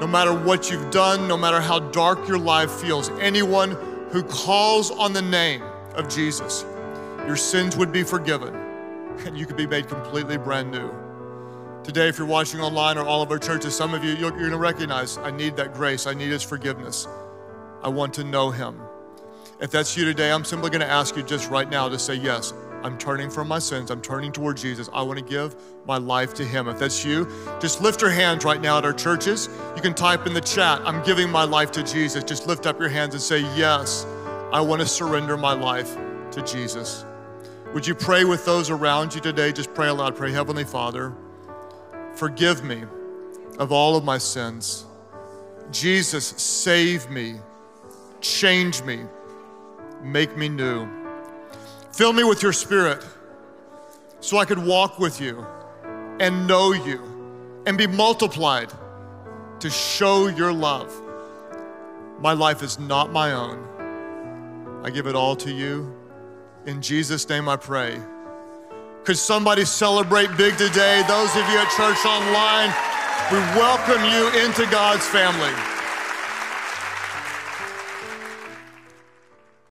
no 0.00 0.06
matter 0.06 0.32
what 0.32 0.70
you've 0.70 0.90
done, 0.90 1.28
no 1.28 1.36
matter 1.36 1.60
how 1.60 1.78
dark 1.78 2.26
your 2.26 2.38
life 2.38 2.70
feels, 2.70 3.10
anyone 3.20 3.72
who 4.10 4.22
calls 4.22 4.90
on 4.90 5.12
the 5.12 5.22
name 5.22 5.62
of 5.94 6.08
Jesus, 6.08 6.64
your 7.26 7.36
sins 7.36 7.76
would 7.76 7.92
be 7.92 8.02
forgiven 8.02 8.54
and 9.26 9.38
you 9.38 9.46
could 9.46 9.56
be 9.56 9.66
made 9.66 9.88
completely 9.88 10.36
brand 10.36 10.70
new. 10.70 10.90
Today, 11.84 12.08
if 12.08 12.18
you're 12.18 12.26
watching 12.26 12.60
online 12.60 12.98
or 12.98 13.04
all 13.04 13.22
of 13.22 13.30
our 13.30 13.38
churches, 13.38 13.74
some 13.74 13.94
of 13.94 14.04
you, 14.04 14.14
you're, 14.14 14.30
going 14.30 14.50
to 14.50 14.58
recognize, 14.58 15.18
I 15.18 15.30
need 15.30 15.56
that 15.56 15.74
grace. 15.74 16.06
I 16.06 16.14
need 16.14 16.30
His 16.30 16.42
forgiveness. 16.42 17.06
I 17.82 17.88
want 17.88 18.14
to 18.14 18.24
know 18.24 18.50
Him. 18.50 18.80
If 19.60 19.70
that's 19.70 19.96
you 19.96 20.04
today, 20.04 20.30
I'm 20.30 20.44
simply 20.44 20.70
to 20.70 20.86
ask 20.86 21.16
you 21.16 21.22
just 21.22 21.50
right 21.50 21.68
now 21.68 21.88
to 21.88 21.98
say, 21.98 22.14
Yes, 22.14 22.52
I'm 22.82 22.96
turning 22.96 23.30
from 23.30 23.48
my 23.48 23.58
sins. 23.58 23.90
I'm 23.90 24.00
turning 24.00 24.32
toward 24.32 24.56
Jesus. 24.56 24.88
I 24.92 25.02
want 25.02 25.18
to 25.18 25.24
give 25.24 25.54
my 25.86 25.98
life 25.98 26.34
to 26.34 26.44
Him. 26.44 26.68
If 26.68 26.78
that's 26.78 27.04
you, 27.04 27.28
just 27.60 27.80
lift 27.80 28.00
your 28.00 28.10
hands 28.10 28.44
right 28.44 28.60
now 28.60 28.78
at 28.78 28.84
our 28.84 28.92
churches. 28.92 29.48
You 29.76 29.82
can 29.82 29.94
type 29.94 30.26
in 30.26 30.34
the 30.34 30.40
chat, 30.40 30.80
I'm 30.84 31.02
giving 31.04 31.30
my 31.30 31.44
life 31.44 31.70
to 31.72 31.82
Jesus. 31.82 32.24
Just 32.24 32.46
lift 32.46 32.66
up 32.66 32.78
your 32.78 32.88
hands 32.88 33.14
and 33.14 33.22
say, 33.22 33.40
Yes, 33.56 34.06
I 34.52 34.60
want 34.60 34.80
to 34.80 34.86
surrender 34.86 35.36
my 35.36 35.52
life 35.52 35.96
to 36.32 36.42
Jesus. 36.42 37.04
Would 37.74 37.86
you 37.86 37.94
pray 37.94 38.24
with 38.24 38.44
those 38.44 38.70
around 38.70 39.14
you 39.14 39.20
today? 39.20 39.52
Just 39.52 39.74
pray 39.74 39.88
aloud. 39.88 40.16
Pray, 40.16 40.32
Heavenly 40.32 40.64
Father, 40.64 41.14
forgive 42.14 42.64
me 42.64 42.84
of 43.58 43.70
all 43.70 43.96
of 43.96 44.04
my 44.04 44.18
sins. 44.18 44.86
Jesus, 45.70 46.26
save 46.26 47.08
me, 47.10 47.36
change 48.20 48.82
me, 48.82 49.04
make 50.02 50.36
me 50.36 50.48
new. 50.48 50.99
Fill 51.92 52.12
me 52.12 52.24
with 52.24 52.42
your 52.42 52.52
spirit 52.52 53.04
so 54.20 54.38
I 54.38 54.44
could 54.44 54.58
walk 54.58 54.98
with 54.98 55.20
you 55.20 55.44
and 56.20 56.46
know 56.46 56.72
you 56.72 57.62
and 57.66 57.76
be 57.76 57.86
multiplied 57.86 58.72
to 59.60 59.68
show 59.68 60.28
your 60.28 60.52
love. 60.52 60.92
My 62.20 62.32
life 62.32 62.62
is 62.62 62.78
not 62.78 63.12
my 63.12 63.32
own. 63.32 63.66
I 64.84 64.90
give 64.90 65.06
it 65.06 65.14
all 65.14 65.36
to 65.36 65.50
you. 65.50 65.94
In 66.66 66.80
Jesus' 66.80 67.28
name 67.28 67.48
I 67.48 67.56
pray. 67.56 68.00
Could 69.04 69.18
somebody 69.18 69.64
celebrate 69.64 70.28
big 70.36 70.56
today? 70.56 71.02
Those 71.08 71.30
of 71.30 71.48
you 71.48 71.58
at 71.58 71.70
church 71.76 72.04
online, 72.04 72.70
we 73.32 73.38
welcome 73.58 74.02
you 74.04 74.44
into 74.44 74.70
God's 74.70 75.06
family. 75.06 75.69